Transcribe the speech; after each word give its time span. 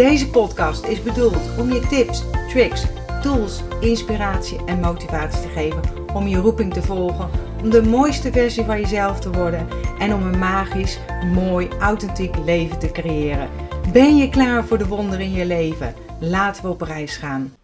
Deze 0.00 0.30
podcast 0.30 0.84
is 0.84 1.02
bedoeld 1.02 1.58
om 1.58 1.72
je 1.72 1.86
tips, 1.86 2.22
tricks, 2.48 2.84
tools, 3.22 3.62
inspiratie 3.80 4.64
en 4.66 4.80
motivatie 4.80 5.40
te 5.42 5.48
geven 5.48 5.80
om 6.14 6.26
je 6.26 6.36
roeping 6.36 6.72
te 6.72 6.82
volgen, 6.82 7.30
om 7.62 7.70
de 7.70 7.82
mooiste 7.82 8.32
versie 8.32 8.64
van 8.64 8.80
jezelf 8.80 9.20
te 9.20 9.30
worden 9.30 9.68
en 9.98 10.14
om 10.14 10.22
een 10.22 10.38
magisch, 10.38 10.98
mooi, 11.34 11.68
authentiek 11.80 12.36
leven 12.44 12.78
te 12.78 12.90
creëren. 12.90 13.48
Ben 13.92 14.16
je 14.16 14.28
klaar 14.28 14.64
voor 14.64 14.78
de 14.78 14.86
wonderen 14.86 15.24
in 15.24 15.32
je 15.32 15.46
leven? 15.46 15.94
Laten 16.20 16.62
we 16.62 16.68
op 16.68 16.80
reis 16.80 17.16
gaan. 17.16 17.54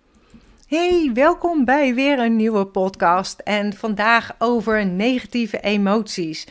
Hey, 0.69 1.11
welkom 1.15 1.65
bij 1.65 1.95
weer 1.95 2.19
een 2.19 2.37
nieuwe 2.37 2.67
podcast 2.67 3.41
en 3.41 3.75
vandaag 3.75 4.35
over 4.39 4.87
negatieve 4.87 5.61
emoties. 5.61 6.47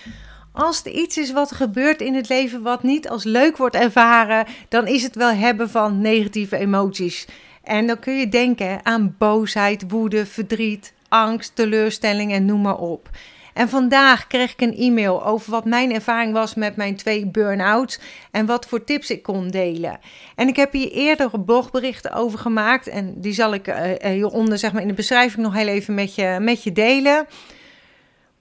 Als 0.55 0.83
er 0.83 0.91
iets 0.91 1.17
is 1.17 1.31
wat 1.31 1.51
gebeurt 1.51 2.01
in 2.01 2.15
het 2.15 2.29
leven 2.29 2.61
wat 2.61 2.83
niet 2.83 3.09
als 3.09 3.23
leuk 3.23 3.57
wordt 3.57 3.75
ervaren, 3.75 4.45
dan 4.69 4.87
is 4.87 5.03
het 5.03 5.15
wel 5.15 5.31
hebben 5.31 5.69
van 5.69 6.01
negatieve 6.01 6.57
emoties. 6.57 7.27
En 7.63 7.87
dan 7.87 7.99
kun 7.99 8.13
je 8.13 8.29
denken 8.29 8.79
aan 8.83 9.15
boosheid, 9.17 9.83
woede, 9.87 10.25
verdriet, 10.25 10.93
angst, 11.09 11.55
teleurstelling 11.55 12.33
en 12.33 12.45
noem 12.45 12.61
maar 12.61 12.77
op. 12.77 13.09
En 13.53 13.69
vandaag 13.69 14.27
kreeg 14.27 14.51
ik 14.51 14.61
een 14.61 14.77
e-mail 14.77 15.25
over 15.25 15.51
wat 15.51 15.65
mijn 15.65 15.93
ervaring 15.93 16.33
was 16.33 16.53
met 16.53 16.75
mijn 16.75 16.95
twee 16.95 17.25
burn-outs 17.27 17.99
en 18.31 18.45
wat 18.45 18.65
voor 18.65 18.83
tips 18.83 19.09
ik 19.09 19.23
kon 19.23 19.47
delen. 19.47 19.99
En 20.35 20.47
ik 20.47 20.55
heb 20.55 20.71
hier 20.71 20.91
eerder 20.91 21.39
blogberichten 21.39 22.13
over 22.13 22.39
gemaakt 22.39 22.87
en 22.87 23.13
die 23.17 23.33
zal 23.33 23.53
ik 23.53 23.67
uh, 23.67 24.11
hieronder 24.11 24.57
zeg 24.57 24.73
maar, 24.73 24.81
in 24.81 24.87
de 24.87 24.93
beschrijving 24.93 25.43
nog 25.43 25.53
heel 25.53 25.67
even 25.67 25.93
met 25.93 26.15
je, 26.15 26.37
met 26.41 26.63
je 26.63 26.71
delen. 26.71 27.27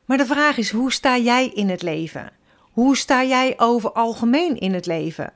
Maar 0.05 0.16
de 0.16 0.27
vraag 0.27 0.56
is, 0.56 0.70
hoe 0.70 0.92
sta 0.92 1.19
jij 1.19 1.48
in 1.48 1.69
het 1.69 1.83
leven? 1.83 2.30
Hoe 2.58 2.97
sta 2.97 3.24
jij 3.24 3.55
over 3.56 3.92
algemeen 3.92 4.58
in 4.58 4.74
het 4.74 4.86
leven? 4.86 5.33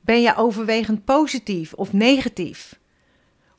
Ben 0.00 0.20
je 0.20 0.36
overwegend 0.36 1.04
positief 1.04 1.72
of 1.72 1.92
negatief? 1.92 2.78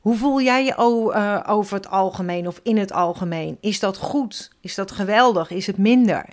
Hoe 0.00 0.16
voel 0.16 0.40
jij 0.40 0.64
je 0.64 0.74
eh, 0.74 1.40
over 1.46 1.76
het 1.76 1.88
algemeen 1.88 2.46
of 2.46 2.60
in 2.62 2.76
het 2.76 2.92
algemeen? 2.92 3.58
Is 3.60 3.80
dat 3.80 3.96
goed? 3.96 4.50
Is 4.60 4.74
dat 4.74 4.90
geweldig? 4.90 5.50
Is 5.50 5.66
het 5.66 5.78
minder? 5.78 6.24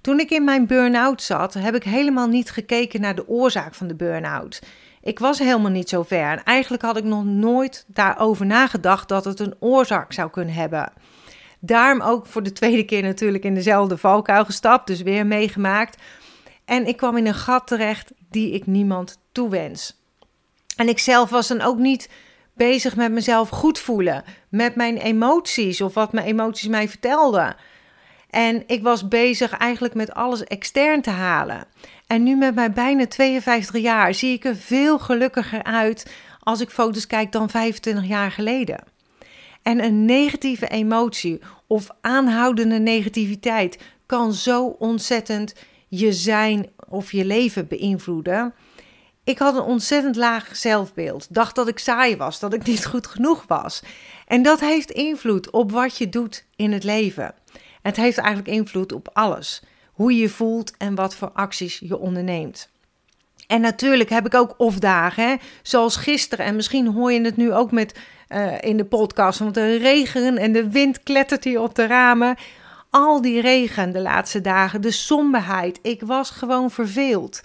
Toen 0.00 0.20
ik 0.20 0.30
in 0.30 0.44
mijn 0.44 0.66
burn-out 0.66 1.22
zat, 1.22 1.54
heb 1.54 1.74
ik 1.74 1.84
helemaal 1.84 2.26
niet 2.26 2.50
gekeken 2.50 3.00
naar 3.00 3.14
de 3.14 3.28
oorzaak 3.28 3.74
van 3.74 3.86
de 3.86 3.94
burn-out. 3.94 4.62
Ik 5.02 5.18
was 5.18 5.38
helemaal 5.38 5.70
niet 5.70 5.88
zo 5.88 6.02
ver 6.02 6.30
en 6.30 6.42
eigenlijk 6.44 6.82
had 6.82 6.96
ik 6.96 7.04
nog 7.04 7.24
nooit 7.24 7.84
daarover 7.86 8.46
nagedacht 8.46 9.08
dat 9.08 9.24
het 9.24 9.40
een 9.40 9.54
oorzaak 9.58 10.12
zou 10.12 10.30
kunnen 10.30 10.54
hebben. 10.54 10.92
Daarom 11.66 12.00
ook 12.00 12.26
voor 12.26 12.42
de 12.42 12.52
tweede 12.52 12.84
keer 12.84 13.02
natuurlijk 13.02 13.44
in 13.44 13.54
dezelfde 13.54 13.98
valkuil 13.98 14.44
gestapt, 14.44 14.86
dus 14.86 15.02
weer 15.02 15.26
meegemaakt. 15.26 16.02
En 16.64 16.86
ik 16.86 16.96
kwam 16.96 17.16
in 17.16 17.26
een 17.26 17.34
gat 17.34 17.66
terecht 17.66 18.12
die 18.30 18.50
ik 18.50 18.66
niemand 18.66 19.18
toewens. 19.32 20.00
En 20.76 20.88
ik 20.88 20.98
zelf 20.98 21.30
was 21.30 21.48
dan 21.48 21.60
ook 21.60 21.78
niet 21.78 22.08
bezig 22.54 22.96
met 22.96 23.12
mezelf 23.12 23.48
goed 23.48 23.78
voelen, 23.78 24.24
met 24.48 24.74
mijn 24.74 24.96
emoties 24.96 25.80
of 25.80 25.94
wat 25.94 26.12
mijn 26.12 26.26
emoties 26.26 26.68
mij 26.68 26.88
vertelden. 26.88 27.56
En 28.30 28.62
ik 28.66 28.82
was 28.82 29.08
bezig 29.08 29.52
eigenlijk 29.52 29.94
met 29.94 30.14
alles 30.14 30.44
extern 30.44 31.02
te 31.02 31.10
halen. 31.10 31.64
En 32.06 32.22
nu 32.22 32.36
met 32.36 32.54
mijn 32.54 32.72
bijna 32.72 33.06
52 33.06 33.82
jaar 33.82 34.14
zie 34.14 34.32
ik 34.32 34.44
er 34.44 34.56
veel 34.56 34.98
gelukkiger 34.98 35.62
uit 35.62 36.12
als 36.40 36.60
ik 36.60 36.70
foto's 36.70 37.06
kijk 37.06 37.32
dan 37.32 37.50
25 37.50 38.06
jaar 38.06 38.30
geleden. 38.30 38.84
En 39.62 39.84
een 39.84 40.04
negatieve 40.04 40.68
emotie 40.68 41.40
of 41.66 41.88
aanhoudende 42.00 42.78
negativiteit 42.78 43.78
kan 44.06 44.32
zo 44.32 44.66
ontzettend 44.66 45.54
je 45.88 46.12
zijn 46.12 46.68
of 46.88 47.12
je 47.12 47.24
leven 47.24 47.68
beïnvloeden. 47.68 48.54
Ik 49.24 49.38
had 49.38 49.54
een 49.54 49.62
ontzettend 49.62 50.16
laag 50.16 50.56
zelfbeeld. 50.56 51.34
Dacht 51.34 51.54
dat 51.54 51.68
ik 51.68 51.78
saai 51.78 52.16
was, 52.16 52.40
dat 52.40 52.54
ik 52.54 52.66
niet 52.66 52.86
goed 52.92 53.06
genoeg 53.06 53.44
was. 53.46 53.82
En 54.26 54.42
dat 54.42 54.60
heeft 54.60 54.90
invloed 54.90 55.50
op 55.50 55.72
wat 55.72 55.98
je 55.98 56.08
doet 56.08 56.44
in 56.56 56.72
het 56.72 56.84
leven. 56.84 57.34
Het 57.82 57.96
heeft 57.96 58.18
eigenlijk 58.18 58.56
invloed 58.56 58.92
op 58.92 59.08
alles. 59.12 59.62
Hoe 59.92 60.16
je 60.16 60.28
voelt 60.28 60.76
en 60.76 60.94
wat 60.94 61.14
voor 61.14 61.30
acties 61.30 61.78
je 61.78 61.98
onderneemt. 61.98 62.68
En 63.46 63.60
natuurlijk 63.60 64.10
heb 64.10 64.26
ik 64.26 64.34
ook 64.34 64.54
of-dagen, 64.56 65.38
zoals 65.62 65.96
gisteren. 65.96 66.44
En 66.44 66.56
misschien 66.56 66.86
hoor 66.86 67.12
je 67.12 67.20
het 67.20 67.36
nu 67.36 67.52
ook 67.52 67.70
met, 67.70 67.98
uh, 68.28 68.52
in 68.60 68.76
de 68.76 68.84
podcast, 68.84 69.38
want 69.38 69.54
de 69.54 69.76
regen 69.76 70.38
en 70.38 70.52
de 70.52 70.70
wind 70.70 71.02
klettert 71.02 71.44
hier 71.44 71.60
op 71.60 71.74
de 71.74 71.86
ramen. 71.86 72.36
Al 72.90 73.20
die 73.20 73.40
regen 73.40 73.92
de 73.92 74.00
laatste 74.00 74.40
dagen, 74.40 74.80
de 74.80 74.90
somberheid. 74.90 75.78
Ik 75.82 76.02
was 76.02 76.30
gewoon 76.30 76.70
verveeld. 76.70 77.40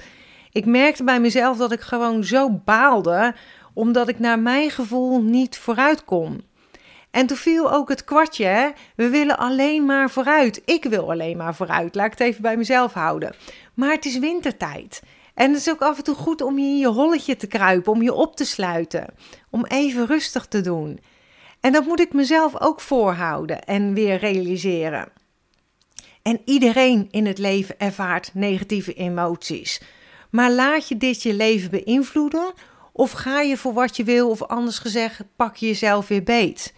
Ik 0.52 0.66
merkte 0.66 1.04
bij 1.04 1.20
mezelf 1.20 1.58
dat 1.58 1.72
ik 1.72 1.82
gewoon 1.82 2.24
zo 2.24 2.50
baalde, 2.66 3.36
omdat 3.74 4.08
ik 4.08 4.20
naar 4.20 4.40
mijn 4.40 4.70
gevoel 4.70 5.22
niet 5.22 5.58
vooruit 5.58 6.06
kon. 6.06 6.44
En 7.12 7.26
toen 7.26 7.38
viel 7.38 7.72
ook 7.72 7.90
het 7.90 8.04
kwartje, 8.04 8.46
hè? 8.46 8.70
we 8.96 9.10
willen 9.10 9.38
alleen 9.38 9.86
maar 9.86 10.10
vooruit. 10.10 10.62
Ik 10.66 10.84
wil 10.84 11.12
alleen 11.12 11.38
maar 11.38 11.56
vooruit, 11.56 11.96
laat 11.96 12.06
ik 12.06 12.12
het 12.12 12.28
even 12.28 12.42
bij 12.42 12.58
mezelf 12.58 12.94
houden. 12.94 13.36
Maar 13.74 13.92
het 13.92 14.06
is 14.06 14.20
wintertijd. 14.20 15.02
En 15.34 15.52
het 15.52 15.60
is 15.60 15.70
ook 15.70 15.82
af 15.82 15.98
en 15.98 16.04
toe 16.04 16.16
goed 16.16 16.42
om 16.42 16.60
je 16.60 16.66
in 16.66 16.78
je 16.78 16.88
holletje 16.88 17.36
te 17.36 17.48
kruipen, 17.48 17.92
om 17.92 18.02
je 18.02 18.14
op 18.14 18.36
te 18.36 18.46
sluiten, 18.46 19.14
om 19.50 19.66
even 19.66 20.06
rustig 20.06 20.46
te 20.46 20.62
doen. 20.62 21.00
En 21.60 21.72
dat 21.72 21.86
moet 21.86 22.00
ik 22.00 22.14
mezelf 22.14 22.62
ook 22.62 22.82
voorhouden 22.82 23.64
en 23.64 23.94
weer 23.94 24.18
realiseren. 24.18 25.12
En 26.22 26.42
iedereen 26.46 27.08
in 27.12 27.26
het 27.26 27.38
leven 27.38 27.80
ervaart 27.80 28.32
negatieve 28.34 28.94
emoties. 28.94 29.82
Maar 30.30 30.52
laat 30.52 30.88
je 30.88 30.98
dit 30.98 31.24
je 31.24 31.34
leven 31.34 31.72
beïnvloeden? 31.72 32.54
Of 32.92 33.12
ga 33.12 33.42
je 33.42 33.58
voor 33.58 33.74
wat 33.74 33.98
je 33.98 34.04
wil, 34.04 34.30
of 34.30 34.44
anders 34.44 34.80
gezegd, 34.80 35.24
pak 35.36 35.56
je 35.56 35.68
jezelf 35.68 36.08
weer 36.08 36.24
beet? 36.24 36.74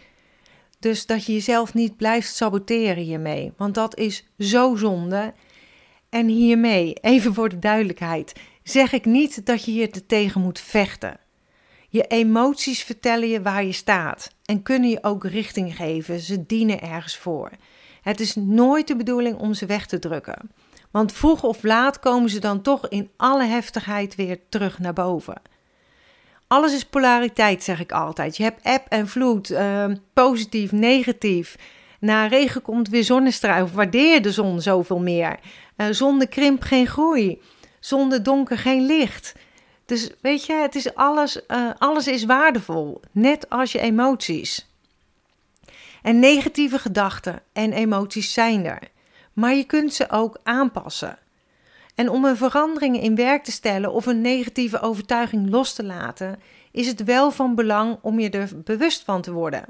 Dus 0.80 1.06
dat 1.06 1.25
je 1.25 1.34
jezelf 1.34 1.74
niet 1.74 1.97
blijft 1.97 2.35
saboteren 2.35 3.03
hiermee. 3.03 3.53
Want 3.58 3.75
dat 3.75 3.97
is 3.97 4.28
zo 4.38 4.75
zonde. 4.75 5.34
En 6.13 6.28
hiermee, 6.28 6.94
even 7.01 7.34
voor 7.34 7.50
de 7.50 7.59
duidelijkheid, 7.59 8.34
zeg 8.63 8.91
ik 8.91 9.06
niet 9.06 9.46
dat 9.46 9.66
je 9.66 9.72
hier 9.72 10.06
tegen 10.07 10.41
moet 10.41 10.59
vechten. 10.59 11.19
Je 11.90 12.07
emoties 12.07 12.84
vertellen 12.84 13.28
je 13.28 13.41
waar 13.41 13.63
je 13.63 13.72
staat 13.72 14.29
en 14.46 14.62
kunnen 14.62 14.90
je 14.90 15.03
ook 15.03 15.25
richting 15.25 15.75
geven. 15.75 16.19
Ze 16.19 16.46
dienen 16.46 16.81
ergens 16.81 17.18
voor. 17.18 17.52
Het 18.02 18.19
is 18.19 18.35
nooit 18.35 18.88
de 18.88 18.96
bedoeling 18.96 19.38
om 19.38 19.53
ze 19.53 19.66
weg 19.66 19.85
te 19.85 20.00
drukken. 20.00 20.52
Want 20.91 21.12
vroeg 21.12 21.44
of 21.44 21.63
laat 21.63 22.00
komen 22.00 22.29
ze 22.29 22.40
dan 22.40 22.62
toch 22.62 22.88
in 22.90 23.09
alle 23.18 23.46
heftigheid 23.46 24.16
weer 24.16 24.40
terug 24.50 24.79
naar 24.79 24.94
boven. 24.94 25.41
Alles 26.47 26.73
is 26.73 26.85
polariteit, 26.85 27.63
zeg 27.63 27.79
ik 27.79 27.91
altijd. 27.91 28.38
Je 28.38 28.44
hebt 28.44 28.62
eb 28.62 28.85
en 28.90 29.07
vloed, 29.07 29.52
uh, 29.52 29.85
positief, 30.13 30.72
negatief. 30.72 31.57
Na 32.03 32.25
regen 32.25 32.62
komt 32.62 32.90
weer 32.90 33.03
zonnestrui. 33.03 33.64
Of 33.64 33.72
waardeer 33.72 34.22
de 34.22 34.31
zon 34.31 34.62
zoveel 34.62 35.00
meer. 35.00 35.40
Uh, 35.78 35.88
zonder 35.90 36.28
krimp 36.28 36.62
geen 36.62 36.88
groei. 36.88 37.41
Zonder 37.80 38.24
donker 38.24 38.58
geen 38.58 38.86
licht. 38.86 39.34
Dus 39.86 40.09
weet 40.22 40.46
je, 40.46 40.53
het 40.53 40.75
is 40.75 40.96
alles, 40.96 41.41
uh, 41.47 41.69
alles 41.78 42.08
is 42.08 42.26
waardevol. 42.26 43.02
Net 43.11 43.50
als 43.50 43.72
je 43.72 43.79
emoties. 43.79 44.67
En 46.02 46.20
negatieve 46.20 46.79
gedachten 46.79 47.41
en 47.53 47.73
emoties 47.73 48.34
zijn 48.34 48.66
er 48.66 48.91
maar 49.34 49.53
je 49.53 49.64
kunt 49.64 49.94
ze 49.94 50.09
ook 50.09 50.40
aanpassen. 50.44 51.17
En 51.96 52.09
om 52.09 52.26
een 52.26 52.38
verandering 52.38 53.02
in 53.02 53.16
werk 53.16 53.44
te 53.44 53.52
stellen 53.52 53.91
of 53.91 54.05
een 54.05 54.22
negatieve 54.22 54.79
overtuiging 54.79 55.50
los 55.50 55.73
te 55.73 55.84
laten, 55.84 56.40
is 56.72 56.88
het 56.88 57.03
wel 57.03 57.32
van 57.32 57.55
belang 57.55 57.97
om 58.02 58.20
je 58.20 58.29
er 58.29 58.50
bewust 58.64 59.03
van 59.03 59.22
te 59.22 59.32
worden. 59.32 59.66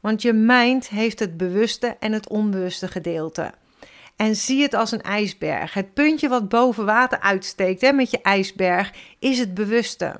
Want 0.00 0.22
je 0.22 0.32
mind 0.32 0.88
heeft 0.88 1.18
het 1.18 1.36
bewuste 1.36 1.96
en 2.00 2.12
het 2.12 2.28
onbewuste 2.28 2.88
gedeelte. 2.88 3.52
En 4.16 4.36
zie 4.36 4.62
het 4.62 4.74
als 4.74 4.92
een 4.92 5.02
ijsberg. 5.02 5.74
Het 5.74 5.94
puntje 5.94 6.28
wat 6.28 6.48
boven 6.48 6.84
water 6.84 7.20
uitsteekt 7.20 7.80
hè, 7.80 7.92
met 7.92 8.10
je 8.10 8.22
ijsberg 8.22 8.92
is 9.18 9.38
het 9.38 9.54
bewuste. 9.54 10.14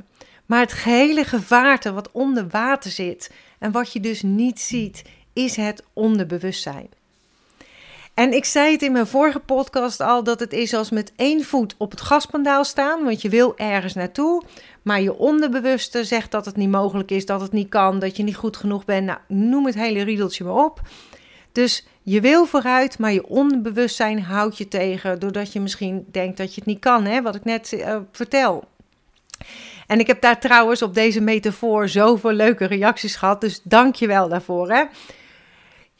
Maar 0.46 0.60
het 0.60 0.72
gehele 0.72 1.24
gevaarte 1.24 1.92
wat 1.92 2.10
onder 2.10 2.48
water 2.48 2.90
zit 2.90 3.30
en 3.58 3.72
wat 3.72 3.92
je 3.92 4.00
dus 4.00 4.22
niet 4.22 4.60
ziet, 4.60 5.02
is 5.32 5.56
het 5.56 5.84
onderbewustzijn. 5.92 6.88
En 8.20 8.32
ik 8.32 8.44
zei 8.44 8.72
het 8.72 8.82
in 8.82 8.92
mijn 8.92 9.06
vorige 9.06 9.38
podcast 9.38 10.00
al 10.00 10.24
dat 10.24 10.40
het 10.40 10.52
is 10.52 10.74
als 10.74 10.90
met 10.90 11.12
één 11.16 11.44
voet 11.44 11.74
op 11.78 11.90
het 11.90 12.00
gaspandaal 12.00 12.64
staan, 12.64 13.04
want 13.04 13.22
je 13.22 13.28
wil 13.28 13.56
ergens 13.56 13.94
naartoe, 13.94 14.42
maar 14.82 15.00
je 15.00 15.14
onderbewuste 15.14 16.04
zegt 16.04 16.30
dat 16.30 16.44
het 16.44 16.56
niet 16.56 16.70
mogelijk 16.70 17.10
is, 17.10 17.26
dat 17.26 17.40
het 17.40 17.52
niet 17.52 17.68
kan, 17.68 17.98
dat 17.98 18.16
je 18.16 18.22
niet 18.22 18.36
goed 18.36 18.56
genoeg 18.56 18.84
bent. 18.84 19.06
Nou, 19.06 19.18
noem 19.28 19.66
het 19.66 19.74
hele 19.74 20.02
riedeltje 20.02 20.44
maar 20.44 20.64
op. 20.64 20.80
Dus 21.52 21.86
je 22.02 22.20
wil 22.20 22.46
vooruit, 22.46 22.98
maar 22.98 23.12
je 23.12 23.26
onderbewustzijn 23.26 24.22
houdt 24.22 24.58
je 24.58 24.68
tegen, 24.68 25.18
doordat 25.18 25.52
je 25.52 25.60
misschien 25.60 26.06
denkt 26.10 26.36
dat 26.36 26.54
je 26.54 26.60
het 26.60 26.68
niet 26.68 26.80
kan, 26.80 27.04
hè, 27.04 27.22
wat 27.22 27.34
ik 27.34 27.44
net 27.44 27.72
uh, 27.72 27.96
vertel. 28.12 28.64
En 29.86 29.98
ik 29.98 30.06
heb 30.06 30.20
daar 30.20 30.40
trouwens 30.40 30.82
op 30.82 30.94
deze 30.94 31.20
metafoor 31.20 31.88
zoveel 31.88 32.32
leuke 32.32 32.64
reacties 32.64 33.16
gehad, 33.16 33.40
dus 33.40 33.60
dank 33.62 33.94
je 33.94 34.06
wel 34.06 34.28
daarvoor. 34.28 34.70
Hè. 34.70 34.84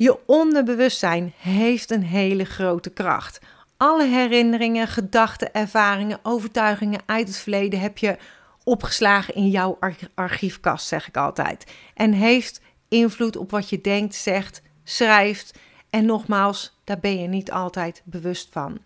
Je 0.03 0.19
onderbewustzijn 0.27 1.33
heeft 1.37 1.91
een 1.91 2.03
hele 2.03 2.45
grote 2.45 2.91
kracht. 2.91 3.41
Alle 3.77 4.07
herinneringen, 4.07 4.89
gedachten, 4.89 5.55
ervaringen, 5.55 6.19
overtuigingen 6.23 7.01
uit 7.07 7.29
het 7.29 7.37
verleden 7.37 7.81
heb 7.81 7.99
je 7.99 8.17
opgeslagen 8.65 9.35
in 9.35 9.49
jouw 9.49 9.79
archiefkast, 10.15 10.87
zeg 10.87 11.09
ik 11.09 11.17
altijd. 11.17 11.73
En 11.95 12.13
heeft 12.13 12.61
invloed 12.89 13.37
op 13.37 13.51
wat 13.51 13.69
je 13.69 13.81
denkt, 13.81 14.15
zegt, 14.15 14.63
schrijft. 14.85 15.59
En 15.91 16.07
nogmaals, 16.07 16.81
daar 16.85 17.01
ben 17.01 17.21
je 17.21 17.29
niet 17.29 17.53
altijd 17.53 18.03
bewust 18.05 18.49
van. 18.53 18.79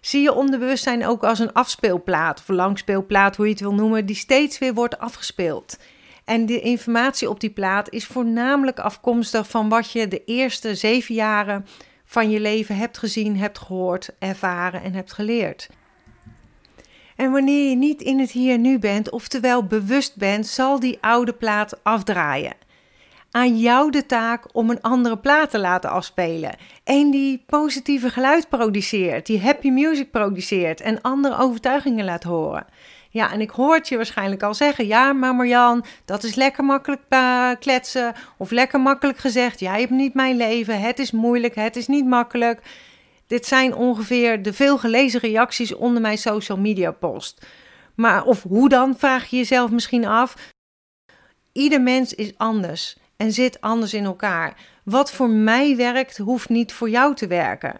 Zie 0.00 0.22
je 0.22 0.34
onderbewustzijn 0.34 1.06
ook 1.06 1.24
als 1.24 1.38
een 1.38 1.52
afspeelplaat 1.52 2.38
of 2.38 2.48
langspeelplaat, 2.48 3.36
hoe 3.36 3.46
je 3.46 3.52
het 3.52 3.60
wil 3.60 3.74
noemen, 3.74 4.06
die 4.06 4.16
steeds 4.16 4.58
weer 4.58 4.74
wordt 4.74 4.98
afgespeeld. 4.98 5.78
En 6.30 6.46
de 6.46 6.60
informatie 6.60 7.28
op 7.28 7.40
die 7.40 7.50
plaat 7.50 7.90
is 7.90 8.06
voornamelijk 8.06 8.78
afkomstig 8.78 9.48
van 9.48 9.68
wat 9.68 9.92
je 9.92 10.08
de 10.08 10.24
eerste 10.24 10.74
zeven 10.74 11.14
jaren 11.14 11.66
van 12.04 12.30
je 12.30 12.40
leven 12.40 12.76
hebt 12.76 12.98
gezien, 12.98 13.36
hebt 13.36 13.58
gehoord, 13.58 14.10
ervaren 14.18 14.82
en 14.82 14.94
hebt 14.94 15.12
geleerd. 15.12 15.68
En 17.16 17.30
wanneer 17.30 17.68
je 17.68 17.76
niet 17.76 18.02
in 18.02 18.18
het 18.18 18.30
hier 18.30 18.58
nu 18.58 18.78
bent, 18.78 19.10
oftewel 19.10 19.64
bewust 19.64 20.16
bent, 20.16 20.46
zal 20.46 20.80
die 20.80 20.98
oude 21.00 21.32
plaat 21.32 21.80
afdraaien. 21.82 22.54
Aan 23.30 23.58
jou 23.58 23.90
de 23.90 24.06
taak 24.06 24.44
om 24.52 24.70
een 24.70 24.82
andere 24.82 25.18
plaat 25.18 25.50
te 25.50 25.58
laten 25.58 25.90
afspelen. 25.90 26.56
Een 26.84 27.10
die 27.10 27.42
positieve 27.46 28.10
geluid 28.10 28.48
produceert, 28.48 29.26
die 29.26 29.40
happy 29.40 29.70
music 29.70 30.10
produceert 30.10 30.80
en 30.80 31.00
andere 31.00 31.38
overtuigingen 31.38 32.04
laat 32.04 32.22
horen. 32.22 32.66
Ja, 33.12 33.32
en 33.32 33.40
ik 33.40 33.50
hoor 33.50 33.74
het 33.74 33.88
je 33.88 33.96
waarschijnlijk 33.96 34.42
al 34.42 34.54
zeggen. 34.54 34.86
Ja, 34.86 35.12
maar 35.12 35.34
Marjan, 35.34 35.84
dat 36.04 36.24
is 36.24 36.34
lekker 36.34 36.64
makkelijk 36.64 37.02
uh, 37.08 37.50
kletsen. 37.58 38.14
Of 38.36 38.50
lekker 38.50 38.80
makkelijk 38.80 39.18
gezegd. 39.18 39.60
Jij 39.60 39.80
hebt 39.80 39.90
niet 39.90 40.14
mijn 40.14 40.36
leven. 40.36 40.80
Het 40.80 40.98
is 40.98 41.10
moeilijk. 41.10 41.54
Het 41.54 41.76
is 41.76 41.86
niet 41.86 42.06
makkelijk. 42.06 42.62
Dit 43.26 43.46
zijn 43.46 43.74
ongeveer 43.74 44.42
de 44.42 44.52
veel 44.52 44.78
gelezen 44.78 45.20
reacties 45.20 45.74
onder 45.74 46.02
mijn 46.02 46.18
social 46.18 46.58
media 46.58 46.90
post. 46.90 47.46
Maar 47.94 48.24
of 48.24 48.42
hoe 48.42 48.68
dan, 48.68 48.98
vraag 48.98 49.26
je 49.26 49.36
jezelf 49.36 49.70
misschien 49.70 50.06
af. 50.06 50.52
Ieder 51.52 51.80
mens 51.80 52.14
is 52.14 52.32
anders 52.36 52.96
en 53.16 53.32
zit 53.32 53.60
anders 53.60 53.94
in 53.94 54.04
elkaar. 54.04 54.56
Wat 54.84 55.12
voor 55.12 55.30
mij 55.30 55.76
werkt, 55.76 56.18
hoeft 56.18 56.48
niet 56.48 56.72
voor 56.72 56.90
jou 56.90 57.14
te 57.14 57.26
werken. 57.26 57.78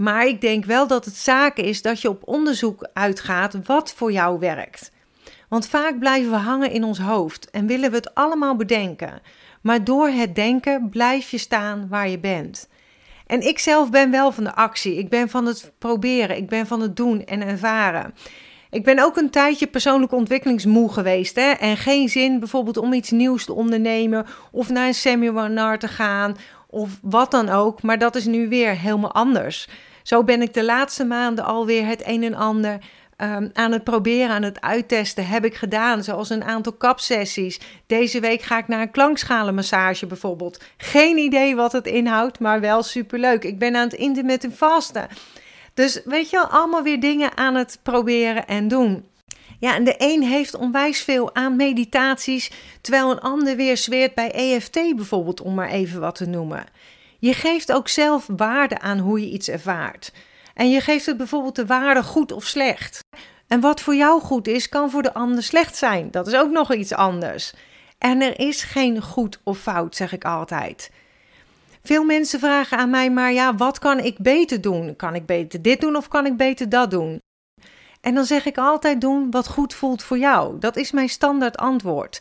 Maar 0.00 0.26
ik 0.26 0.40
denk 0.40 0.64
wel 0.64 0.86
dat 0.86 1.04
het 1.04 1.16
zaken 1.16 1.64
is 1.64 1.82
dat 1.82 2.00
je 2.00 2.08
op 2.08 2.22
onderzoek 2.24 2.88
uitgaat 2.92 3.66
wat 3.66 3.92
voor 3.92 4.12
jou 4.12 4.38
werkt. 4.38 4.90
Want 5.48 5.68
vaak 5.68 5.98
blijven 5.98 6.30
we 6.30 6.36
hangen 6.36 6.70
in 6.70 6.84
ons 6.84 6.98
hoofd 6.98 7.50
en 7.50 7.66
willen 7.66 7.90
we 7.90 7.96
het 7.96 8.14
allemaal 8.14 8.56
bedenken. 8.56 9.20
Maar 9.60 9.84
door 9.84 10.08
het 10.08 10.34
denken 10.34 10.88
blijf 10.88 11.30
je 11.30 11.38
staan 11.38 11.86
waar 11.88 12.08
je 12.08 12.18
bent. 12.18 12.68
En 13.26 13.40
ik 13.40 13.58
zelf 13.58 13.90
ben 13.90 14.10
wel 14.10 14.32
van 14.32 14.44
de 14.44 14.54
actie. 14.54 14.98
Ik 14.98 15.08
ben 15.08 15.28
van 15.28 15.46
het 15.46 15.72
proberen. 15.78 16.36
Ik 16.36 16.48
ben 16.48 16.66
van 16.66 16.80
het 16.80 16.96
doen 16.96 17.24
en 17.24 17.46
ervaren. 17.46 18.14
Ik 18.70 18.84
ben 18.84 19.04
ook 19.04 19.16
een 19.16 19.30
tijdje 19.30 19.66
persoonlijk 19.66 20.12
ontwikkelingsmoe 20.12 20.92
geweest. 20.92 21.36
Hè? 21.36 21.50
En 21.50 21.76
geen 21.76 22.08
zin 22.08 22.38
bijvoorbeeld 22.38 22.76
om 22.76 22.92
iets 22.92 23.10
nieuws 23.10 23.44
te 23.44 23.52
ondernemen. 23.52 24.26
Of 24.50 24.68
naar 24.68 24.86
een 24.86 24.94
seminar 24.94 25.78
te 25.78 25.88
gaan. 25.88 26.36
Of 26.66 26.90
wat 27.02 27.30
dan 27.30 27.48
ook. 27.48 27.82
Maar 27.82 27.98
dat 27.98 28.16
is 28.16 28.24
nu 28.24 28.48
weer 28.48 28.78
helemaal 28.78 29.12
anders. 29.12 29.68
Zo 30.10 30.24
ben 30.24 30.42
ik 30.42 30.54
de 30.54 30.64
laatste 30.64 31.04
maanden 31.04 31.44
alweer 31.44 31.86
het 31.86 32.06
een 32.06 32.22
en 32.22 32.34
ander 32.34 32.78
um, 33.16 33.50
aan 33.52 33.72
het 33.72 33.84
proberen, 33.84 34.30
aan 34.30 34.42
het 34.42 34.60
uittesten. 34.60 35.26
Heb 35.26 35.44
ik 35.44 35.54
gedaan, 35.54 36.04
zoals 36.04 36.30
een 36.30 36.44
aantal 36.44 36.72
kapsessies. 36.72 37.60
Deze 37.86 38.20
week 38.20 38.42
ga 38.42 38.58
ik 38.58 38.68
naar 38.68 38.80
een 38.80 38.90
klankschalenmassage 38.90 40.06
bijvoorbeeld. 40.06 40.62
Geen 40.76 41.16
idee 41.16 41.56
wat 41.56 41.72
het 41.72 41.86
inhoudt, 41.86 42.38
maar 42.38 42.60
wel 42.60 42.82
superleuk. 42.82 43.44
Ik 43.44 43.58
ben 43.58 43.76
aan 43.76 43.84
het 43.84 43.92
intermittent 43.92 44.56
vasten. 44.56 45.08
Dus 45.74 46.00
weet 46.04 46.30
je, 46.30 46.48
allemaal 46.48 46.82
weer 46.82 47.00
dingen 47.00 47.36
aan 47.36 47.54
het 47.54 47.78
proberen 47.82 48.46
en 48.46 48.68
doen. 48.68 49.04
Ja, 49.58 49.74
en 49.74 49.84
de 49.84 49.94
een 49.98 50.22
heeft 50.22 50.54
onwijs 50.54 51.02
veel 51.02 51.34
aan 51.34 51.56
meditaties, 51.56 52.50
terwijl 52.80 53.10
een 53.10 53.20
ander 53.20 53.56
weer 53.56 53.76
zweert 53.76 54.14
bij 54.14 54.30
EFT 54.30 54.96
bijvoorbeeld, 54.96 55.40
om 55.40 55.54
maar 55.54 55.68
even 55.68 56.00
wat 56.00 56.14
te 56.14 56.26
noemen. 56.26 56.64
Je 57.20 57.34
geeft 57.34 57.72
ook 57.72 57.88
zelf 57.88 58.28
waarde 58.36 58.78
aan 58.78 58.98
hoe 58.98 59.20
je 59.20 59.30
iets 59.30 59.48
ervaart. 59.48 60.12
En 60.54 60.70
je 60.70 60.80
geeft 60.80 61.06
het 61.06 61.16
bijvoorbeeld 61.16 61.56
de 61.56 61.66
waarde 61.66 62.02
goed 62.02 62.32
of 62.32 62.44
slecht. 62.44 63.00
En 63.46 63.60
wat 63.60 63.80
voor 63.80 63.94
jou 63.94 64.20
goed 64.20 64.48
is, 64.48 64.68
kan 64.68 64.90
voor 64.90 65.02
de 65.02 65.14
ander 65.14 65.42
slecht 65.42 65.76
zijn. 65.76 66.10
Dat 66.10 66.26
is 66.26 66.34
ook 66.34 66.50
nog 66.50 66.74
iets 66.74 66.92
anders. 66.92 67.52
En 67.98 68.20
er 68.20 68.38
is 68.38 68.62
geen 68.62 69.02
goed 69.02 69.40
of 69.44 69.58
fout, 69.58 69.96
zeg 69.96 70.12
ik 70.12 70.24
altijd. 70.24 70.90
Veel 71.82 72.04
mensen 72.04 72.38
vragen 72.38 72.78
aan 72.78 72.90
mij, 72.90 73.10
maar 73.10 73.32
ja, 73.32 73.54
wat 73.54 73.78
kan 73.78 73.98
ik 73.98 74.18
beter 74.18 74.60
doen? 74.60 74.96
Kan 74.96 75.14
ik 75.14 75.26
beter 75.26 75.62
dit 75.62 75.80
doen 75.80 75.96
of 75.96 76.08
kan 76.08 76.26
ik 76.26 76.36
beter 76.36 76.68
dat 76.68 76.90
doen? 76.90 77.20
En 78.00 78.14
dan 78.14 78.24
zeg 78.24 78.46
ik 78.46 78.58
altijd 78.58 79.00
doen 79.00 79.30
wat 79.30 79.48
goed 79.48 79.74
voelt 79.74 80.02
voor 80.02 80.18
jou. 80.18 80.58
Dat 80.58 80.76
is 80.76 80.90
mijn 80.90 81.08
standaard 81.08 81.56
antwoord. 81.56 82.20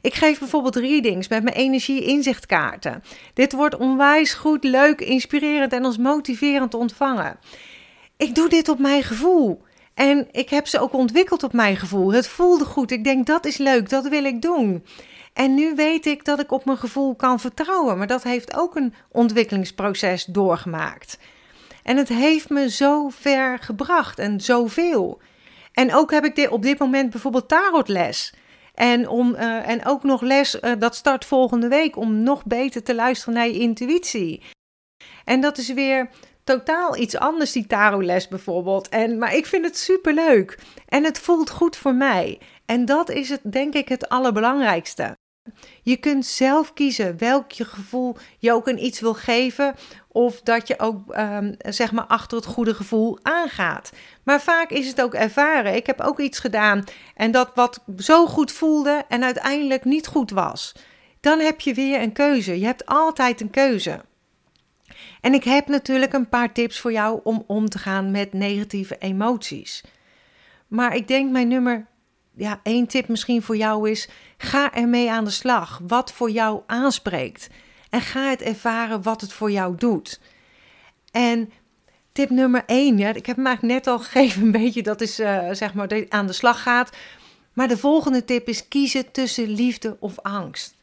Ik 0.00 0.14
geef 0.14 0.38
bijvoorbeeld 0.38 0.76
readings 0.76 1.28
met 1.28 1.42
mijn 1.42 1.56
energie-inzichtkaarten. 1.56 3.02
Dit 3.34 3.52
wordt 3.52 3.76
onwijs 3.76 4.34
goed, 4.34 4.64
leuk, 4.64 5.00
inspirerend 5.00 5.72
en 5.72 5.84
als 5.84 5.98
motiverend 5.98 6.74
ontvangen. 6.74 7.38
Ik 8.16 8.34
doe 8.34 8.48
dit 8.48 8.68
op 8.68 8.78
mijn 8.78 9.02
gevoel. 9.02 9.62
En 9.94 10.28
ik 10.32 10.50
heb 10.50 10.66
ze 10.66 10.78
ook 10.78 10.92
ontwikkeld 10.92 11.42
op 11.42 11.52
mijn 11.52 11.76
gevoel. 11.76 12.12
Het 12.12 12.28
voelde 12.28 12.64
goed. 12.64 12.90
Ik 12.90 13.04
denk 13.04 13.26
dat 13.26 13.46
is 13.46 13.56
leuk, 13.56 13.88
dat 13.88 14.08
wil 14.08 14.24
ik 14.24 14.42
doen. 14.42 14.84
En 15.32 15.54
nu 15.54 15.74
weet 15.74 16.06
ik 16.06 16.24
dat 16.24 16.40
ik 16.40 16.52
op 16.52 16.64
mijn 16.64 16.78
gevoel 16.78 17.14
kan 17.14 17.40
vertrouwen. 17.40 17.98
Maar 17.98 18.06
dat 18.06 18.22
heeft 18.22 18.56
ook 18.56 18.76
een 18.76 18.94
ontwikkelingsproces 19.10 20.24
doorgemaakt. 20.24 21.18
En 21.82 21.96
het 21.96 22.08
heeft 22.08 22.48
me 22.50 22.70
zo 22.70 23.08
ver 23.08 23.58
gebracht 23.58 24.18
en 24.18 24.40
zoveel. 24.40 25.20
En 25.72 25.94
ook 25.94 26.10
heb 26.10 26.24
ik 26.24 26.50
op 26.50 26.62
dit 26.62 26.78
moment 26.78 27.10
bijvoorbeeld 27.10 27.48
tarotles. 27.48 28.34
En, 28.74 29.08
om, 29.08 29.34
uh, 29.34 29.68
en 29.68 29.84
ook 29.86 30.02
nog 30.02 30.20
les, 30.20 30.54
uh, 30.60 30.72
dat 30.78 30.94
start 30.94 31.24
volgende 31.24 31.68
week, 31.68 31.96
om 31.96 32.22
nog 32.22 32.44
beter 32.44 32.82
te 32.82 32.94
luisteren 32.94 33.34
naar 33.34 33.46
je 33.46 33.58
intuïtie. 33.58 34.42
En 35.24 35.40
dat 35.40 35.58
is 35.58 35.72
weer 35.72 36.10
totaal 36.44 36.96
iets 36.96 37.16
anders, 37.16 37.52
die 37.52 37.66
tarotles 37.66 38.28
bijvoorbeeld. 38.28 38.88
En, 38.88 39.18
maar 39.18 39.34
ik 39.34 39.46
vind 39.46 39.64
het 39.64 39.78
superleuk 39.78 40.58
en 40.86 41.04
het 41.04 41.18
voelt 41.18 41.50
goed 41.50 41.76
voor 41.76 41.94
mij. 41.94 42.38
En 42.66 42.84
dat 42.84 43.10
is 43.10 43.28
het, 43.28 43.40
denk 43.42 43.74
ik, 43.74 43.88
het 43.88 44.08
allerbelangrijkste. 44.08 45.16
Je 45.82 45.96
kunt 45.96 46.26
zelf 46.26 46.72
kiezen 46.72 47.18
welk 47.18 47.52
je 47.52 47.64
gevoel 47.64 48.16
je 48.38 48.52
ook 48.52 48.68
een 48.68 48.84
iets 48.84 49.00
wil 49.00 49.14
geven, 49.14 49.74
of 50.16 50.40
dat 50.40 50.68
je 50.68 50.78
ook 50.78 51.16
um, 51.16 51.54
zeg 51.58 51.92
maar 51.92 52.04
achter 52.04 52.36
het 52.36 52.46
goede 52.46 52.74
gevoel 52.74 53.18
aangaat. 53.22 53.92
Maar 54.22 54.40
vaak 54.40 54.70
is 54.70 54.86
het 54.86 55.02
ook 55.02 55.14
ervaren. 55.14 55.74
Ik 55.74 55.86
heb 55.86 56.00
ook 56.00 56.20
iets 56.20 56.38
gedaan 56.38 56.84
en 57.14 57.30
dat 57.30 57.50
wat 57.54 57.84
zo 57.96 58.26
goed 58.26 58.52
voelde 58.52 59.04
en 59.08 59.24
uiteindelijk 59.24 59.84
niet 59.84 60.06
goed 60.06 60.30
was. 60.30 60.72
Dan 61.20 61.38
heb 61.38 61.60
je 61.60 61.74
weer 61.74 62.02
een 62.02 62.12
keuze. 62.12 62.58
Je 62.58 62.64
hebt 62.64 62.86
altijd 62.86 63.40
een 63.40 63.50
keuze. 63.50 64.00
En 65.20 65.34
ik 65.34 65.44
heb 65.44 65.68
natuurlijk 65.68 66.12
een 66.12 66.28
paar 66.28 66.52
tips 66.52 66.80
voor 66.80 66.92
jou 66.92 67.20
om 67.24 67.44
om 67.46 67.68
te 67.68 67.78
gaan 67.78 68.10
met 68.10 68.32
negatieve 68.32 68.96
emoties. 68.98 69.84
Maar 70.68 70.94
ik 70.94 71.08
denk 71.08 71.30
mijn 71.30 71.48
nummer 71.48 71.86
ja, 72.36 72.60
één 72.62 72.86
tip 72.86 73.08
misschien 73.08 73.42
voor 73.42 73.56
jou 73.56 73.90
is: 73.90 74.08
ga 74.36 74.72
ermee 74.72 75.10
aan 75.10 75.24
de 75.24 75.30
slag. 75.30 75.80
Wat 75.86 76.12
voor 76.12 76.30
jou 76.30 76.62
aanspreekt. 76.66 77.48
En 77.94 78.00
ga 78.00 78.28
het 78.28 78.42
ervaren 78.42 79.02
wat 79.02 79.20
het 79.20 79.32
voor 79.32 79.50
jou 79.50 79.76
doet. 79.76 80.20
En 81.10 81.52
tip 82.12 82.30
nummer 82.30 82.62
één, 82.66 82.98
ja, 82.98 83.08
ik 83.08 83.26
heb 83.26 83.38
eigenlijk 83.38 83.74
net 83.74 83.86
al 83.86 83.98
gegeven, 83.98 84.42
een 84.42 84.50
beetje, 84.50 84.82
dat 84.82 85.00
is 85.00 85.20
uh, 85.20 85.48
zeg 85.52 85.74
maar 85.74 86.06
aan 86.08 86.26
de 86.26 86.32
slag 86.32 86.62
gaat. 86.62 86.96
Maar 87.52 87.68
de 87.68 87.78
volgende 87.78 88.24
tip 88.24 88.48
is 88.48 88.68
kiezen 88.68 89.10
tussen 89.10 89.48
liefde 89.48 89.96
of 90.00 90.18
angst. 90.18 90.74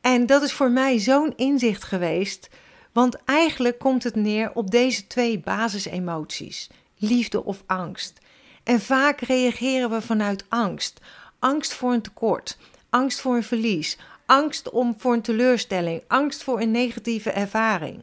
En 0.00 0.26
dat 0.26 0.42
is 0.42 0.52
voor 0.52 0.70
mij 0.70 0.98
zo'n 0.98 1.32
inzicht 1.36 1.84
geweest, 1.84 2.48
want 2.92 3.16
eigenlijk 3.24 3.78
komt 3.78 4.02
het 4.02 4.14
neer 4.14 4.50
op 4.54 4.70
deze 4.70 5.06
twee 5.06 5.38
basisemoties: 5.38 6.70
liefde 6.96 7.44
of 7.44 7.62
angst. 7.66 8.18
En 8.62 8.80
vaak 8.80 9.20
reageren 9.20 9.90
we 9.90 10.00
vanuit 10.00 10.44
angst. 10.48 11.00
Angst 11.38 11.74
voor 11.74 11.92
een 11.92 12.02
tekort, 12.02 12.58
angst 12.90 13.20
voor 13.20 13.36
een 13.36 13.42
verlies, 13.42 13.98
angst 14.30 14.70
om, 14.70 14.94
voor 14.98 15.12
een 15.12 15.22
teleurstelling, 15.22 16.02
angst 16.06 16.42
voor 16.42 16.60
een 16.60 16.70
negatieve 16.70 17.30
ervaring. 17.30 18.02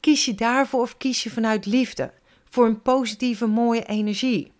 Kies 0.00 0.24
je 0.24 0.34
daarvoor 0.34 0.80
of 0.80 0.96
kies 0.96 1.22
je 1.22 1.30
vanuit 1.30 1.66
liefde? 1.66 2.12
Voor 2.44 2.66
een 2.66 2.82
positieve, 2.82 3.46
mooie 3.46 3.84
energie. 3.84 4.52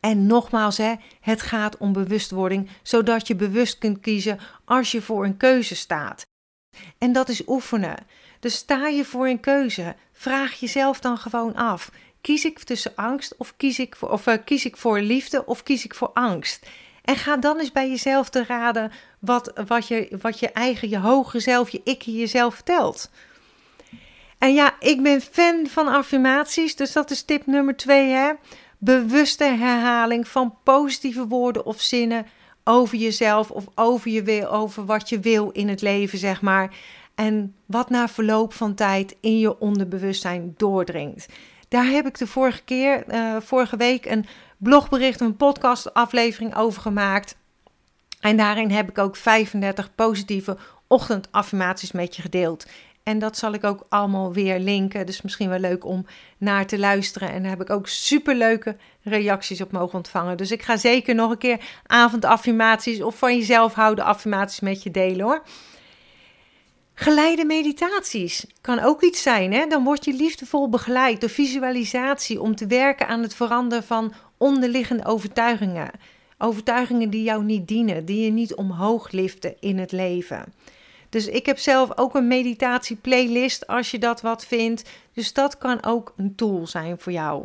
En 0.00 0.26
nogmaals, 0.26 0.76
hè, 0.76 0.94
het 1.20 1.42
gaat 1.42 1.76
om 1.76 1.92
bewustwording, 1.92 2.68
zodat 2.82 3.26
je 3.26 3.34
bewust 3.34 3.78
kunt 3.78 4.00
kiezen 4.00 4.38
als 4.64 4.92
je 4.92 5.02
voor 5.02 5.24
een 5.24 5.36
keuze 5.36 5.74
staat. 5.74 6.26
En 6.98 7.12
dat 7.12 7.28
is 7.28 7.48
oefenen. 7.48 8.06
Dus 8.40 8.54
sta 8.54 8.88
je 8.88 9.04
voor 9.04 9.26
een 9.26 9.40
keuze, 9.40 9.96
vraag 10.12 10.60
jezelf 10.60 11.00
dan 11.00 11.18
gewoon 11.18 11.54
af: 11.54 11.90
kies 12.20 12.44
ik 12.44 12.58
tussen 12.58 12.92
angst 12.96 13.36
of 13.36 13.56
kies 13.56 13.78
ik 13.78 13.96
of, 14.00 14.26
uh, 14.26 14.34
kies 14.44 14.64
ik 14.64 14.76
voor 14.76 15.00
liefde 15.00 15.46
of 15.46 15.62
kies 15.62 15.84
ik 15.84 15.94
voor 15.94 16.10
angst? 16.14 16.66
En 17.04 17.16
ga 17.16 17.36
dan 17.36 17.58
eens 17.58 17.72
bij 17.72 17.88
jezelf 17.88 18.28
te 18.28 18.44
raden 18.44 18.92
wat, 19.18 19.52
wat, 19.66 19.88
je, 19.88 20.16
wat 20.20 20.38
je 20.38 20.48
eigen, 20.48 20.88
je 20.88 20.98
hogere 20.98 21.40
zelf, 21.40 21.70
je 21.70 21.80
ik 21.84 22.02
jezelf 22.02 22.54
vertelt. 22.54 23.10
En 24.38 24.54
ja, 24.54 24.74
ik 24.80 25.02
ben 25.02 25.20
fan 25.20 25.66
van 25.66 25.88
affirmaties, 25.88 26.76
dus 26.76 26.92
dat 26.92 27.10
is 27.10 27.22
tip 27.22 27.46
nummer 27.46 27.76
twee. 27.76 28.10
Hè? 28.10 28.32
Bewuste 28.78 29.44
herhaling 29.44 30.28
van 30.28 30.54
positieve 30.62 31.26
woorden 31.26 31.66
of 31.66 31.80
zinnen 31.80 32.26
over 32.64 32.98
jezelf 32.98 33.50
of 33.50 33.64
over, 33.74 34.10
je 34.10 34.22
wil, 34.22 34.50
over 34.50 34.84
wat 34.84 35.08
je 35.08 35.18
wil 35.20 35.50
in 35.50 35.68
het 35.68 35.82
leven, 35.82 36.18
zeg 36.18 36.42
maar. 36.42 36.74
En 37.14 37.54
wat 37.66 37.90
na 37.90 38.08
verloop 38.08 38.52
van 38.52 38.74
tijd 38.74 39.16
in 39.20 39.38
je 39.38 39.60
onderbewustzijn 39.60 40.54
doordringt. 40.56 41.26
Daar 41.74 41.86
heb 41.86 42.06
ik 42.06 42.18
de 42.18 42.26
vorige 42.26 42.62
keer, 42.62 43.04
uh, 43.08 43.36
vorige 43.40 43.76
week, 43.76 44.06
een 44.06 44.26
blogbericht, 44.56 45.20
een 45.20 45.36
podcastaflevering 45.36 46.56
over 46.56 46.82
gemaakt. 46.82 47.36
En 48.20 48.36
daarin 48.36 48.70
heb 48.70 48.88
ik 48.88 48.98
ook 48.98 49.16
35 49.16 49.94
positieve 49.94 50.56
ochtendaffirmaties 50.86 51.92
met 51.92 52.16
je 52.16 52.22
gedeeld. 52.22 52.66
En 53.02 53.18
dat 53.18 53.36
zal 53.36 53.52
ik 53.52 53.64
ook 53.64 53.86
allemaal 53.88 54.32
weer 54.32 54.58
linken. 54.58 55.06
Dus 55.06 55.22
misschien 55.22 55.48
wel 55.48 55.58
leuk 55.58 55.84
om 55.84 56.06
naar 56.38 56.66
te 56.66 56.78
luisteren. 56.78 57.30
En 57.30 57.42
daar 57.42 57.50
heb 57.50 57.60
ik 57.60 57.70
ook 57.70 57.88
superleuke 57.88 58.76
reacties 59.02 59.60
op 59.60 59.72
mogen 59.72 59.96
ontvangen. 59.96 60.36
Dus 60.36 60.50
ik 60.50 60.62
ga 60.62 60.76
zeker 60.76 61.14
nog 61.14 61.30
een 61.30 61.38
keer 61.38 61.60
avondaffirmaties 61.86 63.02
of 63.02 63.18
van 63.18 63.36
jezelf 63.36 63.74
houden 63.74 64.04
affirmaties 64.04 64.60
met 64.60 64.82
je 64.82 64.90
delen 64.90 65.24
hoor. 65.24 65.42
Geleide 66.94 67.44
meditaties 67.44 68.46
kan 68.60 68.78
ook 68.78 69.02
iets 69.02 69.22
zijn. 69.22 69.52
Hè? 69.52 69.66
Dan 69.66 69.84
word 69.84 70.04
je 70.04 70.12
liefdevol 70.12 70.68
begeleid 70.68 71.20
door 71.20 71.30
visualisatie 71.30 72.40
om 72.40 72.54
te 72.56 72.66
werken 72.66 73.08
aan 73.08 73.22
het 73.22 73.34
veranderen 73.34 73.84
van 73.84 74.12
onderliggende 74.36 75.04
overtuigingen. 75.04 75.90
Overtuigingen 76.38 77.10
die 77.10 77.22
jou 77.22 77.44
niet 77.44 77.68
dienen, 77.68 78.04
die 78.04 78.24
je 78.24 78.30
niet 78.30 78.54
omhoog 78.54 79.10
liften 79.10 79.54
in 79.60 79.78
het 79.78 79.92
leven. 79.92 80.44
Dus 81.08 81.26
ik 81.26 81.46
heb 81.46 81.58
zelf 81.58 81.98
ook 81.98 82.14
een 82.14 82.26
meditatie-playlist 82.26 83.66
als 83.66 83.90
je 83.90 83.98
dat 83.98 84.20
wat 84.20 84.46
vindt. 84.46 84.90
Dus 85.12 85.32
dat 85.32 85.58
kan 85.58 85.84
ook 85.84 86.14
een 86.16 86.34
tool 86.34 86.66
zijn 86.66 86.98
voor 86.98 87.12
jou. 87.12 87.44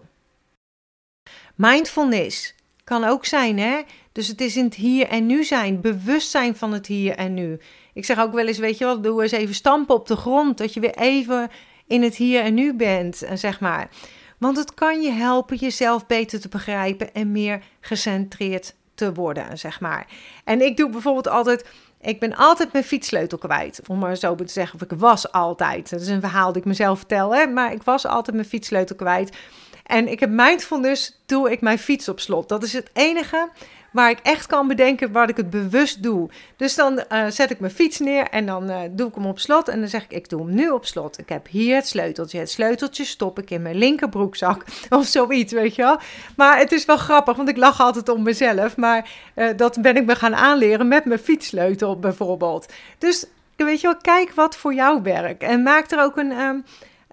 Mindfulness 1.56 2.56
kan 2.84 3.03
ook 3.03 3.25
zijn, 3.25 3.60
hè? 3.60 3.82
Dus 4.12 4.27
het 4.27 4.41
is 4.41 4.58
in 4.58 4.63
het 4.63 4.75
hier 4.75 5.08
en 5.08 5.25
nu 5.25 5.44
zijn, 5.44 5.82
bewustzijn 5.82 6.56
van 6.56 6.74
het 6.74 6.88
hier 6.88 7.15
en 7.15 7.34
nu. 7.34 7.60
Ik 8.00 8.06
zeg 8.06 8.20
ook 8.20 8.34
wel 8.34 8.48
eens, 8.48 8.58
weet 8.58 8.77
je 8.77 8.86
wel, 8.86 9.01
doe 9.01 9.22
eens 9.22 9.32
even 9.32 9.56
stampen 9.56 9.96
op 9.96 10.08
de 10.08 10.15
grond, 10.15 10.58
dat 10.58 10.74
je 10.74 10.79
weer 10.79 10.96
even 10.96 11.50
in 11.88 12.03
het 12.03 12.15
hier 12.15 12.41
en 12.41 12.53
nu 12.53 12.74
bent, 12.74 13.22
eh, 13.22 13.36
zeg 13.36 13.60
maar. 13.60 13.89
Want 14.38 14.58
het 14.58 14.74
kan 14.74 15.01
je 15.01 15.12
helpen 15.12 15.58
jezelf 15.58 16.08
beter 16.08 16.39
te 16.39 16.50
begrijpen 16.50 17.13
en 17.13 17.32
meer 17.32 17.62
gecentreerd 17.79 18.75
te 18.96 19.13
worden, 19.13 19.58
zeg 19.58 19.79
maar. 19.79 20.08
En 20.44 20.62
ik 20.62 20.77
doe 20.77 20.89
bijvoorbeeld 20.89 21.27
altijd 21.27 21.65
ik 22.01 22.20
ben 22.20 22.36
altijd 22.36 22.72
mijn 22.72 22.84
fietssleutel 22.84 23.38
kwijt, 23.38 23.82
om 23.88 24.00
maar 24.00 24.15
zo 24.15 24.36
te 24.36 24.48
zeggen. 24.48 24.75
Of 24.75 24.91
ik 24.91 25.00
was 25.00 25.32
altijd. 25.32 25.89
Dat 25.89 26.01
is 26.01 26.08
een 26.08 26.20
verhaal 26.20 26.48
dat 26.48 26.56
ik 26.56 26.65
mezelf 26.65 26.98
vertel, 26.98 27.36
hè? 27.36 27.48
maar 27.48 27.74
ik 27.74 27.84
was 27.84 28.06
altijd 28.06 28.36
mijn 28.36 28.48
fietssleutel 28.48 28.96
kwijt. 28.96 29.38
En 29.84 30.08
ik 30.08 30.20
heb 30.20 30.29
mindfulness, 30.29 31.20
doe 31.25 31.51
ik 31.51 31.62
mijn 31.62 31.79
fiets 31.79 32.10
op 32.10 32.20
slot. 32.20 32.50
Dat 32.50 32.63
is 32.63 32.74
het 32.74 32.89
enige 32.94 33.50
waar 33.91 34.10
ik 34.10 34.19
echt 34.24 34.48
kan 34.48 34.67
bedenken 34.67 35.12
waar 35.12 35.29
ik 35.29 35.38
het 35.38 35.50
bewust 35.50 36.03
doe. 36.03 36.29
Dus 36.55 36.75
dan 36.75 37.03
uh, 37.12 37.25
zet 37.27 37.50
ik 37.50 37.60
mijn 37.60 37.72
fiets 37.72 38.00
neer 38.00 38.27
en 38.29 38.46
dan 38.46 38.69
uh, 38.69 38.79
doe 38.91 39.08
ik 39.08 39.15
hem 39.15 39.25
op 39.25 39.39
slot. 39.39 39.67
En 39.67 39.79
dan 39.79 39.89
zeg 39.89 40.03
ik, 40.03 40.12
ik 40.12 40.29
doe 40.29 40.46
hem 40.46 40.55
nu 40.55 40.69
op 40.69 40.86
slot. 40.86 41.19
Ik 41.19 41.29
heb 41.29 41.48
hier 41.48 41.75
het 41.75 41.88
sleuteltje. 41.88 42.39
Het 42.39 42.50
sleuteltje 42.50 43.03
stop 43.03 43.39
ik 43.39 43.50
in 43.50 43.62
mijn 43.62 43.75
linkerbroekzak 43.75 44.63
of 44.89 45.05
zoiets, 45.05 45.53
weet 45.53 45.75
je 45.75 45.81
wel. 45.81 46.00
Maar 46.36 46.58
het 46.58 46.72
is 46.72 46.86
wel 46.86 46.98
grappig, 46.98 47.36
want 47.36 47.50
ik 47.50 47.58
lach 47.58 47.81
altijd 47.81 48.10
om 48.10 48.24
mezelf. 48.24 48.77
Maar 48.77 49.10
uh, 49.36 49.48
dat 49.55 49.81
ben 49.81 49.96
ik 49.96 50.05
me 50.05 50.15
gaan 50.15 50.36
aanleren 50.36 50.88
met 50.88 51.05
mijn 51.05 51.19
fietssleutel 51.19 52.00
bijvoorbeeld. 52.00 52.74
Dus 52.98 53.25
weet 53.55 53.81
je 53.81 53.88
wel, 53.88 53.98
kijk 54.01 54.31
wat 54.31 54.55
voor 54.55 54.74
jou 54.74 55.01
werkt. 55.01 55.43
En 55.43 55.63
maak 55.63 55.91
er 55.91 56.03
ook 56.03 56.17
een... 56.17 56.63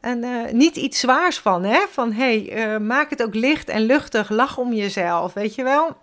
En, 0.01 0.25
uh, 0.25 0.53
niet 0.53 0.77
iets 0.77 1.01
zwaars 1.01 1.39
van, 1.39 1.65
hè? 1.65 1.79
Van 1.91 2.13
hey, 2.13 2.79
maak 2.81 3.11
het 3.11 3.23
ook 3.23 3.35
licht 3.35 3.69
en 3.69 3.83
luchtig, 3.83 4.31
lach 4.31 4.59
om 4.59 4.73
jezelf, 4.73 5.33
weet 5.33 5.55
je 5.55 5.63
wel? 5.63 5.97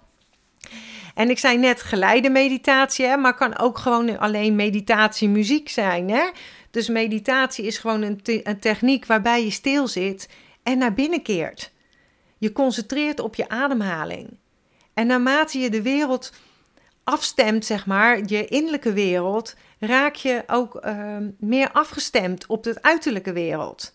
En 1.14 1.30
ik 1.30 1.40
zei 1.40 1.58
net 1.58 1.82
geleide 1.82 2.30
meditatie, 2.30 3.06
hè, 3.06 3.18
maar 3.18 3.36
kan 3.36 3.58
ook 3.58 3.78
gewoon 3.78 4.18
alleen 4.20 4.56
meditatie 4.56 5.30
muziek 5.30 5.70
zijn. 5.70 6.10
Hè? 6.10 6.30
Dus 6.72 6.90
meditatie 6.90 7.66
is 7.66 7.78
gewoon 7.78 8.02
een, 8.02 8.22
te 8.22 8.48
een 8.48 8.60
techniek 8.60 9.06
waarbij 9.06 9.44
je 9.44 9.52
stil 9.52 9.88
zit 9.88 10.30
en 10.64 10.78
naar 10.78 10.94
binnen 10.94 11.22
keert. 11.22 11.72
Je 12.38 12.52
concentreert 12.52 13.20
op 13.20 13.36
je 13.36 13.50
ademhaling. 13.50 14.38
En 14.94 15.08
naarmate 15.08 15.60
je 15.60 15.70
de 15.70 15.82
wereld 15.82 16.34
afstemt, 17.04 17.66
zeg 17.66 17.86
maar, 17.86 18.22
je 18.26 18.46
innerlijke 18.46 18.94
wereld, 18.94 19.56
raak 19.80 20.16
je 20.16 20.44
ook 20.48 20.86
uh, 20.86 21.18
meer 21.40 21.72
afgestemd 21.72 22.48
op 22.48 22.64
de 22.64 22.82
uiterlijke 22.82 23.34
wereld 23.34 23.94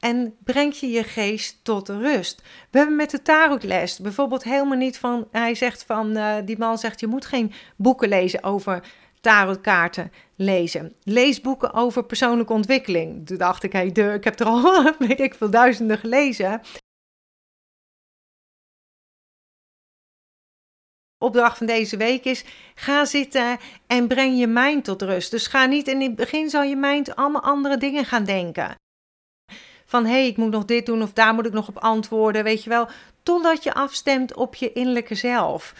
en 0.00 0.34
breng 0.44 0.74
je 0.74 0.88
je 0.88 1.04
geest 1.04 1.58
tot 1.62 1.88
rust. 1.88 2.42
We 2.70 2.78
hebben 2.78 2.96
met 2.96 3.10
de 3.10 3.22
tarotles 3.22 3.98
bijvoorbeeld 3.98 4.44
helemaal 4.44 4.76
niet 4.76 4.98
van, 4.98 5.28
hij 5.30 5.54
zegt 5.54 5.84
van, 5.84 6.16
uh, 6.16 6.36
die 6.44 6.58
man 6.58 6.78
zegt, 6.78 7.00
je 7.00 7.06
moet 7.06 7.26
geen 7.26 7.52
boeken 7.76 8.08
lezen 8.08 8.42
over 8.42 8.84
tarotkaarten 9.20 10.12
lezen. 10.36 10.94
Lees 11.02 11.40
boeken 11.40 11.72
over 11.72 12.04
persoonlijke 12.04 12.52
ontwikkeling. 12.52 13.26
Toen 13.26 13.38
dacht 13.38 13.62
ik, 13.62 13.72
hey, 13.72 13.86
ik 13.86 14.24
heb 14.24 14.40
er 14.40 14.46
al, 14.46 14.92
weet 15.08 15.20
ik 15.20 15.34
veel, 15.34 15.50
duizenden 15.50 15.98
gelezen. 15.98 16.60
opdracht 21.20 21.58
van 21.58 21.66
deze 21.66 21.96
week 21.96 22.24
is: 22.24 22.44
ga 22.74 23.04
zitten 23.04 23.58
en 23.86 24.08
breng 24.08 24.38
je 24.38 24.46
mind 24.46 24.84
tot 24.84 25.02
rust. 25.02 25.30
Dus 25.30 25.46
ga 25.46 25.66
niet 25.66 25.88
in 25.88 26.00
het 26.00 26.14
begin 26.14 26.50
zal 26.50 26.62
je 26.62 26.76
mind 26.76 27.16
allemaal 27.16 27.42
andere 27.42 27.76
dingen 27.76 28.04
gaan 28.04 28.24
denken. 28.24 28.74
Van 29.90 30.04
hé, 30.04 30.10
hey, 30.10 30.26
ik 30.26 30.36
moet 30.36 30.50
nog 30.50 30.64
dit 30.64 30.86
doen 30.86 31.02
of 31.02 31.12
daar 31.12 31.34
moet 31.34 31.46
ik 31.46 31.52
nog 31.52 31.68
op 31.68 31.78
antwoorden, 31.78 32.44
weet 32.44 32.64
je 32.64 32.70
wel. 32.70 32.88
Totdat 33.22 33.62
je 33.62 33.74
afstemt 33.74 34.34
op 34.34 34.54
je 34.54 34.72
innerlijke 34.72 35.14
zelf. 35.14 35.74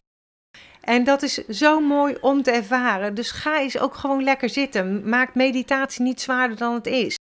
En 0.81 1.05
dat 1.05 1.23
is 1.23 1.35
zo 1.35 1.81
mooi 1.81 2.17
om 2.21 2.43
te 2.43 2.51
ervaren. 2.51 3.15
Dus 3.15 3.31
ga 3.31 3.61
eens 3.61 3.79
ook 3.79 3.95
gewoon 3.95 4.23
lekker 4.23 4.49
zitten. 4.49 5.09
Maak 5.09 5.35
meditatie 5.35 6.03
niet 6.03 6.21
zwaarder 6.21 6.57
dan 6.57 6.75
het 6.75 6.87
is. 6.87 7.19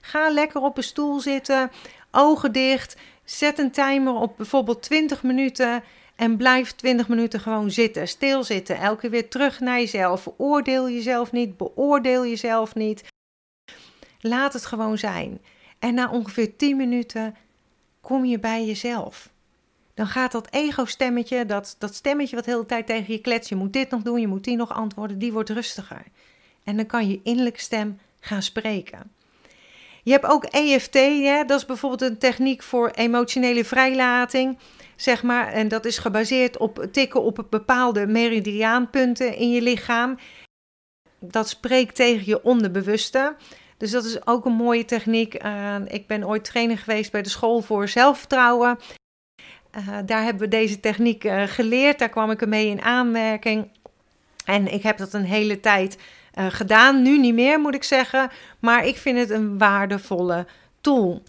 Ga 0.00 0.30
lekker 0.30 0.60
op 0.60 0.76
een 0.76 0.82
stoel 0.82 1.20
zitten, 1.20 1.70
ogen 2.10 2.52
dicht. 2.52 2.96
Zet 3.24 3.58
een 3.58 3.70
timer 3.70 4.14
op 4.14 4.36
bijvoorbeeld 4.36 4.82
20 4.82 5.22
minuten. 5.22 5.82
En 6.16 6.36
blijf 6.36 6.72
20 6.72 7.08
minuten 7.08 7.40
gewoon 7.40 7.70
zitten, 7.70 8.08
stilzitten. 8.08 8.76
Elke 8.76 9.00
keer 9.00 9.10
weer 9.10 9.28
terug 9.28 9.60
naar 9.60 9.78
jezelf. 9.78 10.22
Veroordeel 10.22 10.90
jezelf 10.90 11.32
niet, 11.32 11.56
beoordeel 11.56 12.26
jezelf 12.26 12.74
niet. 12.74 13.04
Laat 14.20 14.52
het 14.52 14.66
gewoon 14.66 14.98
zijn. 14.98 15.40
En 15.84 15.94
na 15.94 16.10
ongeveer 16.10 16.56
10 16.56 16.76
minuten 16.76 17.36
kom 18.00 18.24
je 18.24 18.38
bij 18.38 18.64
jezelf. 18.64 19.32
Dan 19.94 20.06
gaat 20.06 20.32
dat 20.32 20.48
ego-stemmetje, 20.50 21.46
dat, 21.46 21.76
dat 21.78 21.94
stemmetje 21.94 22.36
wat 22.36 22.44
de 22.44 22.50
hele 22.50 22.66
tijd 22.66 22.86
tegen 22.86 23.12
je 23.12 23.20
klets, 23.20 23.48
je 23.48 23.54
moet 23.54 23.72
dit 23.72 23.90
nog 23.90 24.02
doen, 24.02 24.20
je 24.20 24.26
moet 24.26 24.44
die 24.44 24.56
nog 24.56 24.72
antwoorden, 24.72 25.18
die 25.18 25.32
wordt 25.32 25.50
rustiger. 25.50 26.02
En 26.64 26.76
dan 26.76 26.86
kan 26.86 27.08
je 27.08 27.20
innerlijke 27.22 27.60
stem 27.60 27.98
gaan 28.20 28.42
spreken. 28.42 29.12
Je 30.02 30.12
hebt 30.12 30.24
ook 30.24 30.44
EFT, 30.44 30.94
hè? 30.94 31.44
dat 31.46 31.58
is 31.58 31.66
bijvoorbeeld 31.66 32.10
een 32.10 32.18
techniek 32.18 32.62
voor 32.62 32.90
emotionele 32.90 33.64
vrijlating, 33.64 34.58
zeg 34.96 35.22
maar. 35.22 35.52
En 35.52 35.68
dat 35.68 35.84
is 35.84 35.98
gebaseerd 35.98 36.56
op 36.56 36.86
tikken 36.92 37.22
op 37.22 37.46
bepaalde 37.50 38.06
meridiaanpunten 38.06 39.36
in 39.36 39.50
je 39.50 39.62
lichaam. 39.62 40.18
Dat 41.18 41.48
spreekt 41.48 41.94
tegen 41.94 42.26
je 42.26 42.44
onderbewuste. 42.44 43.36
Dus 43.76 43.90
dat 43.90 44.04
is 44.04 44.26
ook 44.26 44.44
een 44.44 44.52
mooie 44.52 44.84
techniek. 44.84 45.44
Uh, 45.44 45.76
ik 45.86 46.06
ben 46.06 46.26
ooit 46.26 46.44
trainer 46.44 46.78
geweest 46.78 47.12
bij 47.12 47.22
de 47.22 47.28
school 47.28 47.60
voor 47.60 47.88
zelfvertrouwen. 47.88 48.78
Uh, 49.78 49.98
daar 50.06 50.22
hebben 50.22 50.42
we 50.42 50.48
deze 50.48 50.80
techniek 50.80 51.24
uh, 51.24 51.42
geleerd. 51.42 51.98
Daar 51.98 52.08
kwam 52.08 52.30
ik 52.30 52.40
ermee 52.40 52.68
in 52.68 52.82
aanmerking. 52.82 53.68
En 54.44 54.72
ik 54.72 54.82
heb 54.82 54.98
dat 54.98 55.12
een 55.12 55.24
hele 55.24 55.60
tijd 55.60 55.98
gedaan. 56.34 57.02
Nu 57.02 57.18
niet 57.18 57.34
meer, 57.34 57.60
moet 57.60 57.74
ik 57.74 57.84
zeggen. 57.84 58.30
Maar 58.58 58.86
ik 58.86 58.96
vind 58.96 59.18
het 59.18 59.30
een 59.30 59.58
waardevolle 59.58 60.46
tool. 60.80 61.22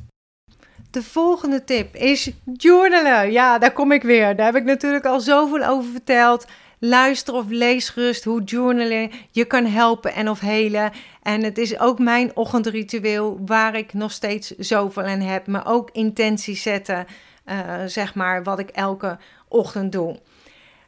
De 0.91 1.03
volgende 1.03 1.63
tip 1.63 1.95
is 1.95 2.31
journalen. 2.53 3.31
Ja, 3.31 3.57
daar 3.57 3.73
kom 3.73 3.91
ik 3.91 4.03
weer. 4.03 4.35
Daar 4.35 4.45
heb 4.45 4.55
ik 4.55 4.63
natuurlijk 4.63 5.05
al 5.05 5.19
zoveel 5.19 5.65
over 5.65 5.91
verteld. 5.91 6.45
Luister 6.87 7.33
of 7.33 7.49
lees 7.49 7.89
gerust 7.89 8.23
hoe 8.23 8.43
journaling 8.43 9.13
je 9.31 9.45
kan 9.45 9.65
helpen 9.65 10.13
en 10.13 10.29
of 10.29 10.39
helen. 10.39 10.91
En 11.21 11.43
het 11.43 11.57
is 11.57 11.79
ook 11.79 11.99
mijn 11.99 12.35
ochtendritueel 12.35 13.39
waar 13.45 13.75
ik 13.75 13.93
nog 13.93 14.11
steeds 14.11 14.49
zoveel 14.49 15.03
aan 15.03 15.19
heb. 15.19 15.47
Maar 15.47 15.67
ook 15.67 15.89
intenties 15.91 16.61
zetten, 16.61 17.05
uh, 17.45 17.83
zeg 17.85 18.15
maar, 18.15 18.43
wat 18.43 18.59
ik 18.59 18.69
elke 18.69 19.17
ochtend 19.47 19.91
doe. 19.91 20.19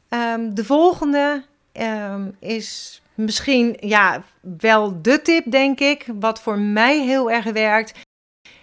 Um, 0.10 0.56
de 0.56 0.63
volgende 0.63 1.44
um, 1.74 2.36
is 2.39 3.01
misschien 3.13 3.77
ja, 3.80 4.24
wel 4.58 5.01
de 5.01 5.22
tip, 5.22 5.51
denk 5.51 5.80
ik, 5.80 6.06
wat 6.20 6.42
voor 6.42 6.60
mij 6.60 7.01
heel 7.01 7.32
erg 7.32 7.51
werkt. 7.51 7.94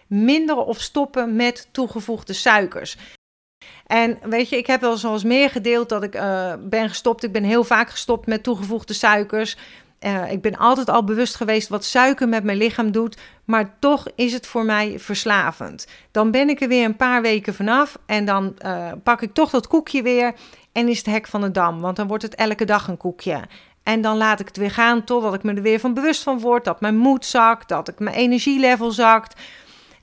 Minder 0.06 0.56
of 0.56 0.80
stoppen 0.80 1.36
met 1.36 1.68
toegevoegde 1.70 2.32
suikers. 2.32 2.96
En 3.86 4.18
weet 4.22 4.48
je, 4.48 4.56
ik 4.56 4.66
heb 4.66 4.80
wel 4.80 4.96
zoals 4.96 5.24
meer 5.24 5.50
gedeeld 5.50 5.88
dat 5.88 6.02
ik 6.02 6.14
uh, 6.14 6.52
ben 6.60 6.88
gestopt. 6.88 7.22
Ik 7.22 7.32
ben 7.32 7.44
heel 7.44 7.64
vaak 7.64 7.90
gestopt 7.90 8.26
met 8.26 8.42
toegevoegde 8.42 8.94
suikers. 8.94 9.56
Uh, 10.00 10.32
ik 10.32 10.42
ben 10.42 10.56
altijd 10.56 10.90
al 10.90 11.04
bewust 11.04 11.34
geweest 11.34 11.68
wat 11.68 11.84
suiker 11.84 12.28
met 12.28 12.44
mijn 12.44 12.58
lichaam 12.58 12.90
doet, 12.90 13.16
maar 13.44 13.74
toch 13.78 14.06
is 14.14 14.32
het 14.32 14.46
voor 14.46 14.64
mij 14.64 14.98
verslavend. 14.98 15.86
Dan 16.10 16.30
ben 16.30 16.48
ik 16.48 16.60
er 16.60 16.68
weer 16.68 16.84
een 16.84 16.96
paar 16.96 17.22
weken 17.22 17.54
vanaf 17.54 17.98
en 18.06 18.24
dan 18.24 18.56
uh, 18.66 18.92
pak 19.02 19.22
ik 19.22 19.34
toch 19.34 19.50
dat 19.50 19.66
koekje 19.66 20.02
weer 20.02 20.34
en 20.72 20.88
is 20.88 20.98
het 20.98 21.06
hek 21.06 21.26
van 21.26 21.40
de 21.40 21.50
dam, 21.50 21.80
want 21.80 21.96
dan 21.96 22.06
wordt 22.06 22.22
het 22.22 22.34
elke 22.34 22.64
dag 22.64 22.88
een 22.88 22.96
koekje. 22.96 23.40
En 23.82 24.00
dan 24.00 24.16
laat 24.16 24.40
ik 24.40 24.46
het 24.46 24.56
weer 24.56 24.70
gaan 24.70 25.04
totdat 25.04 25.34
ik 25.34 25.42
me 25.42 25.54
er 25.54 25.62
weer 25.62 25.80
van 25.80 25.94
bewust 25.94 26.22
van 26.22 26.40
word, 26.40 26.64
dat 26.64 26.80
mijn 26.80 26.96
moed 26.96 27.26
zakt, 27.26 27.68
dat 27.68 27.88
ik 27.88 27.98
mijn 27.98 28.16
energielevel 28.16 28.90
zakt. 28.90 29.40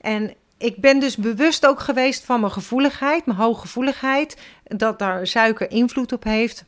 En 0.00 0.34
ik 0.62 0.80
ben 0.80 1.00
dus 1.00 1.16
bewust 1.16 1.66
ook 1.66 1.80
geweest 1.80 2.24
van 2.24 2.40
mijn 2.40 2.52
gevoeligheid, 2.52 3.26
mijn 3.26 3.38
hooggevoeligheid, 3.38 4.36
dat 4.64 4.98
daar 4.98 5.26
suiker 5.26 5.70
invloed 5.70 6.12
op 6.12 6.24
heeft. 6.24 6.64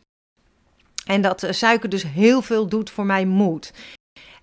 En 1.06 1.20
dat 1.20 1.46
suiker 1.50 1.88
dus 1.88 2.02
heel 2.02 2.42
veel 2.42 2.66
doet 2.68 2.90
voor 2.90 3.06
mijn 3.06 3.28
moed. 3.28 3.72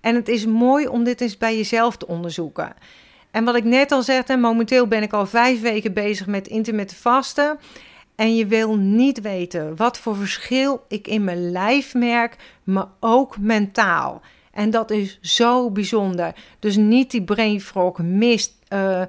En 0.00 0.14
het 0.14 0.28
is 0.28 0.46
mooi 0.46 0.86
om 0.86 1.04
dit 1.04 1.20
eens 1.20 1.38
bij 1.38 1.56
jezelf 1.56 1.96
te 1.96 2.06
onderzoeken. 2.06 2.74
En 3.30 3.44
wat 3.44 3.54
ik 3.54 3.64
net 3.64 3.92
al 3.92 4.02
zei, 4.02 4.36
momenteel 4.36 4.86
ben 4.86 5.02
ik 5.02 5.12
al 5.12 5.26
vijf 5.26 5.60
weken 5.60 5.92
bezig 5.92 6.26
met 6.26 6.48
intermittent 6.48 7.00
vasten. 7.00 7.58
En 8.14 8.36
je 8.36 8.46
wil 8.46 8.76
niet 8.76 9.20
weten 9.20 9.76
wat 9.76 9.98
voor 9.98 10.16
verschil 10.16 10.84
ik 10.88 11.08
in 11.08 11.24
mijn 11.24 11.50
lijf 11.50 11.94
merk, 11.94 12.36
maar 12.64 12.88
ook 13.00 13.38
mentaal. 13.38 14.20
En 14.52 14.70
dat 14.70 14.90
is 14.90 15.18
zo 15.20 15.70
bijzonder. 15.70 16.34
Dus 16.58 16.76
niet 16.76 17.10
die 17.10 17.22
brain 17.22 17.62
mist. 18.02 18.54
Uh, 18.68 19.02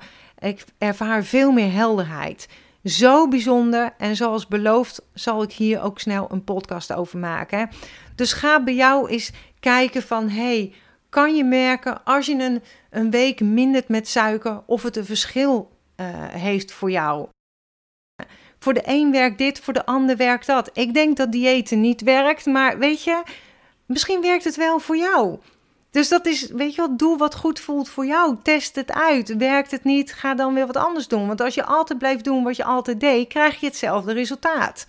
ik 0.44 0.66
ervaar 0.78 1.24
veel 1.24 1.52
meer 1.52 1.72
helderheid. 1.72 2.48
Zo 2.84 3.28
bijzonder 3.28 3.94
en 3.98 4.16
zoals 4.16 4.48
beloofd 4.48 5.02
zal 5.14 5.44
ik 5.44 5.52
hier 5.52 5.82
ook 5.82 6.00
snel 6.00 6.28
een 6.32 6.44
podcast 6.44 6.94
over 6.94 7.20
maken. 7.20 7.70
Dus 8.16 8.34
ga 8.34 8.64
bij 8.64 8.76
jou 8.76 9.10
eens 9.10 9.32
kijken 9.60 10.02
van 10.02 10.30
hey, 10.30 10.74
kan 11.10 11.36
je 11.36 11.44
merken 11.44 12.04
als 12.04 12.26
je 12.26 12.34
een, 12.34 12.64
een 12.90 13.12
week 13.12 13.40
mindert 13.40 13.88
met 13.88 14.08
suiker 14.08 14.64
of 14.66 14.84
het 14.84 14.96
een 14.96 15.06
verschil 15.06 15.72
uh, 15.98 16.08
heeft 16.28 16.72
voor 16.72 16.92
jou? 16.92 17.28
Voor 18.60 18.74
de 18.74 18.84
een 18.86 19.12
werkt 19.12 19.38
dit, 19.38 19.60
voor 19.60 19.74
de 19.74 19.86
ander 19.86 20.18
werkt 20.18 20.46
dat. 20.46 20.70
Ik 20.74 20.94
denk 20.94 21.18
dat 21.18 21.32
diëten 21.32 21.82
niet 21.82 22.02
werkt, 22.02 22.46
maar 22.46 22.78
weet 22.78 23.04
je, 23.04 23.24
misschien 23.86 24.22
werkt 24.22 24.44
het 24.44 24.56
wel 24.56 24.80
voor 24.80 24.98
jou. 24.98 25.40
Dus 25.94 26.10
dat 26.10 26.26
is, 26.26 26.48
weet 26.48 26.76
je 26.76 26.82
wat, 26.82 27.00
doe 27.00 27.18
wat 27.18 27.36
goed 27.36 27.60
voelt 27.60 27.90
voor 27.90 28.06
jou. 28.06 28.38
Test 28.44 28.76
het 28.76 28.92
uit. 28.92 29.38
Werkt 29.38 29.72
het 29.72 29.84
niet, 29.84 30.14
ga 30.14 30.36
dan 30.36 30.54
weer 30.54 30.66
wat 30.66 30.78
anders 30.78 31.08
doen. 31.08 31.28
Want 31.28 31.42
als 31.42 31.54
je 31.54 31.64
altijd 31.64 32.00
blijft 32.00 32.24
doen 32.24 32.44
wat 32.44 32.56
je 32.56 32.64
altijd 32.64 33.00
deed, 33.00 33.28
krijg 33.28 33.60
je 33.60 33.66
hetzelfde 33.66 34.14
resultaat. 34.14 34.86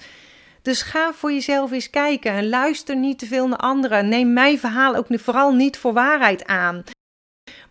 Dus 0.63 0.83
ga 0.83 1.13
voor 1.13 1.33
jezelf 1.33 1.73
eens 1.73 1.91
kijken 1.91 2.33
en 2.33 2.49
luister 2.49 2.97
niet 2.97 3.19
te 3.19 3.27
veel 3.27 3.49
naar 3.49 3.59
anderen. 3.59 4.09
Neem 4.09 4.33
mijn 4.33 4.59
verhaal 4.59 4.95
ook 4.95 5.07
vooral 5.11 5.53
niet 5.53 5.79
voor 5.79 5.93
waarheid 5.93 6.45
aan. 6.45 6.83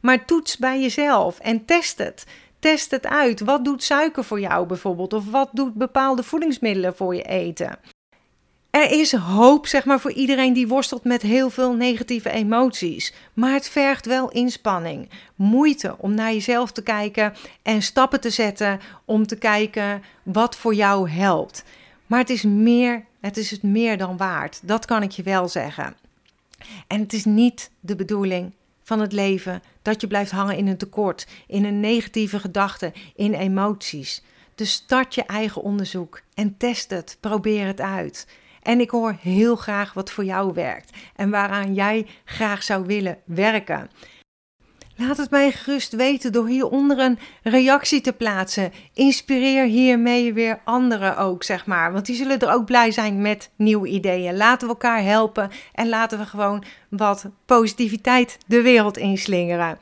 Maar 0.01 0.25
toets 0.25 0.57
bij 0.57 0.81
jezelf 0.81 1.39
en 1.39 1.65
test 1.65 1.97
het. 1.97 2.25
Test 2.59 2.91
het 2.91 3.07
uit. 3.07 3.39
Wat 3.39 3.65
doet 3.65 3.83
suiker 3.83 4.23
voor 4.23 4.39
jou 4.39 4.65
bijvoorbeeld? 4.65 5.13
Of 5.13 5.29
wat 5.29 5.49
doet 5.51 5.73
bepaalde 5.73 6.23
voedingsmiddelen 6.23 6.95
voor 6.95 7.15
je 7.15 7.23
eten? 7.23 7.79
Er 8.73 8.91
is 8.91 9.11
hoop, 9.11 9.67
zeg 9.67 9.85
maar, 9.85 9.99
voor 9.99 10.11
iedereen 10.11 10.53
die 10.53 10.67
worstelt 10.67 11.03
met 11.03 11.21
heel 11.21 11.49
veel 11.49 11.73
negatieve 11.73 12.29
emoties. 12.29 13.13
Maar 13.33 13.53
het 13.53 13.69
vergt 13.69 14.05
wel 14.05 14.29
inspanning, 14.29 15.09
moeite 15.35 15.95
om 15.97 16.13
naar 16.13 16.33
jezelf 16.33 16.71
te 16.71 16.83
kijken 16.83 17.33
en 17.61 17.81
stappen 17.81 18.21
te 18.21 18.29
zetten 18.29 18.79
om 19.05 19.27
te 19.27 19.35
kijken 19.35 20.03
wat 20.23 20.55
voor 20.55 20.73
jou 20.73 21.09
helpt. 21.09 21.63
Maar 22.07 22.19
het 22.19 22.29
is 22.29 22.43
meer, 22.43 23.05
het 23.19 23.37
is 23.37 23.51
het 23.51 23.63
meer 23.63 23.97
dan 23.97 24.17
waard. 24.17 24.59
Dat 24.63 24.85
kan 24.85 25.03
ik 25.03 25.11
je 25.11 25.23
wel 25.23 25.47
zeggen. 25.47 25.95
En 26.87 26.99
het 26.99 27.13
is 27.13 27.25
niet 27.25 27.71
de 27.79 27.95
bedoeling 27.95 28.51
van 28.83 28.99
het 28.99 29.11
leven 29.11 29.63
dat 29.81 30.01
je 30.01 30.07
blijft 30.07 30.31
hangen 30.31 30.57
in 30.57 30.67
een 30.67 30.77
tekort, 30.77 31.27
in 31.47 31.65
een 31.65 31.79
negatieve 31.79 32.39
gedachte, 32.39 32.93
in 33.15 33.33
emoties. 33.33 34.23
Dus 34.55 34.71
start 34.71 35.15
je 35.15 35.23
eigen 35.23 35.61
onderzoek 35.61 36.21
en 36.33 36.57
test 36.57 36.89
het, 36.89 37.17
probeer 37.19 37.65
het 37.65 37.81
uit. 37.81 38.27
En 38.63 38.79
ik 38.79 38.89
hoor 38.89 39.17
heel 39.21 39.55
graag 39.55 39.93
wat 39.93 40.11
voor 40.11 40.23
jou 40.23 40.53
werkt 40.53 40.97
en 41.15 41.29
waaraan 41.29 41.73
jij 41.73 42.07
graag 42.25 42.63
zou 42.63 42.85
willen 42.85 43.17
werken. 43.25 43.89
Laat 44.95 45.17
het 45.17 45.29
mij 45.29 45.51
gerust 45.51 45.93
weten 45.95 46.31
door 46.31 46.47
hieronder 46.47 46.99
een 46.99 47.19
reactie 47.43 48.01
te 48.01 48.13
plaatsen. 48.13 48.71
Inspireer 48.93 49.65
hiermee 49.65 50.33
weer 50.33 50.59
anderen 50.63 51.17
ook, 51.17 51.43
zeg 51.43 51.65
maar. 51.65 51.93
Want 51.93 52.05
die 52.05 52.15
zullen 52.15 52.39
er 52.39 52.53
ook 52.53 52.65
blij 52.65 52.91
zijn 52.91 53.21
met 53.21 53.49
nieuwe 53.55 53.87
ideeën. 53.87 54.37
Laten 54.37 54.67
we 54.67 54.73
elkaar 54.73 55.03
helpen 55.03 55.51
en 55.73 55.89
laten 55.89 56.19
we 56.19 56.25
gewoon 56.25 56.63
wat 56.89 57.25
positiviteit 57.45 58.37
de 58.47 58.61
wereld 58.61 58.97
inslingeren. 58.97 59.77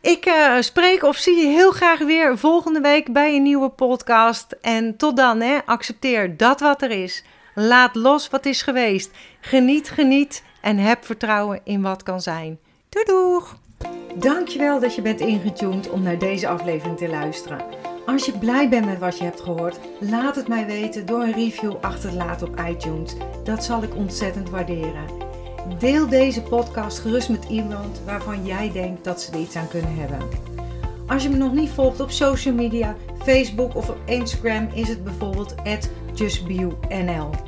Ik 0.00 0.26
uh, 0.26 0.60
spreek 0.60 1.02
of 1.02 1.16
zie 1.16 1.36
je 1.36 1.46
heel 1.46 1.72
graag 1.72 1.98
weer 1.98 2.38
volgende 2.38 2.80
week 2.80 3.12
bij 3.12 3.36
een 3.36 3.42
nieuwe 3.42 3.68
podcast. 3.68 4.56
En 4.60 4.96
tot 4.96 5.16
dan, 5.16 5.40
hè, 5.40 5.58
accepteer 5.64 6.36
dat 6.36 6.60
wat 6.60 6.82
er 6.82 6.90
is. 6.90 7.24
Laat 7.60 7.94
los 7.94 8.28
wat 8.28 8.46
is 8.46 8.62
geweest. 8.62 9.10
Geniet, 9.40 9.88
geniet 9.88 10.42
en 10.60 10.76
heb 10.76 11.04
vertrouwen 11.04 11.60
in 11.64 11.82
wat 11.82 12.02
kan 12.02 12.20
zijn. 12.20 12.58
Doei 12.88 13.04
doeg! 13.04 13.56
Dankjewel 14.14 14.80
dat 14.80 14.94
je 14.94 15.02
bent 15.02 15.20
ingetuned 15.20 15.90
om 15.90 16.02
naar 16.02 16.18
deze 16.18 16.48
aflevering 16.48 16.96
te 16.96 17.08
luisteren. 17.08 17.64
Als 18.06 18.26
je 18.26 18.38
blij 18.38 18.68
bent 18.68 18.84
met 18.84 18.98
wat 18.98 19.18
je 19.18 19.24
hebt 19.24 19.40
gehoord, 19.40 19.78
laat 20.00 20.36
het 20.36 20.48
mij 20.48 20.66
weten 20.66 21.06
door 21.06 21.22
een 21.22 21.32
review 21.32 21.74
achter 21.80 22.10
te 22.10 22.16
laten 22.16 22.48
op 22.48 22.60
iTunes. 22.68 23.14
Dat 23.44 23.64
zal 23.64 23.82
ik 23.82 23.94
ontzettend 23.94 24.50
waarderen. 24.50 25.06
Deel 25.78 26.08
deze 26.08 26.42
podcast 26.42 26.98
gerust 26.98 27.28
met 27.28 27.44
iemand 27.48 28.00
waarvan 28.04 28.46
jij 28.46 28.72
denkt 28.72 29.04
dat 29.04 29.22
ze 29.22 29.32
er 29.32 29.38
iets 29.38 29.56
aan 29.56 29.68
kunnen 29.68 29.94
hebben. 29.94 30.28
Als 31.06 31.22
je 31.22 31.28
me 31.28 31.36
nog 31.36 31.52
niet 31.52 31.70
volgt 31.70 32.00
op 32.00 32.10
social 32.10 32.54
media, 32.54 32.96
Facebook 33.22 33.74
of 33.74 33.88
op 33.88 33.98
Instagram, 34.06 34.68
is 34.74 34.88
het 34.88 35.04
bijvoorbeeld 35.04 35.54
justbio.nl. 36.14 37.47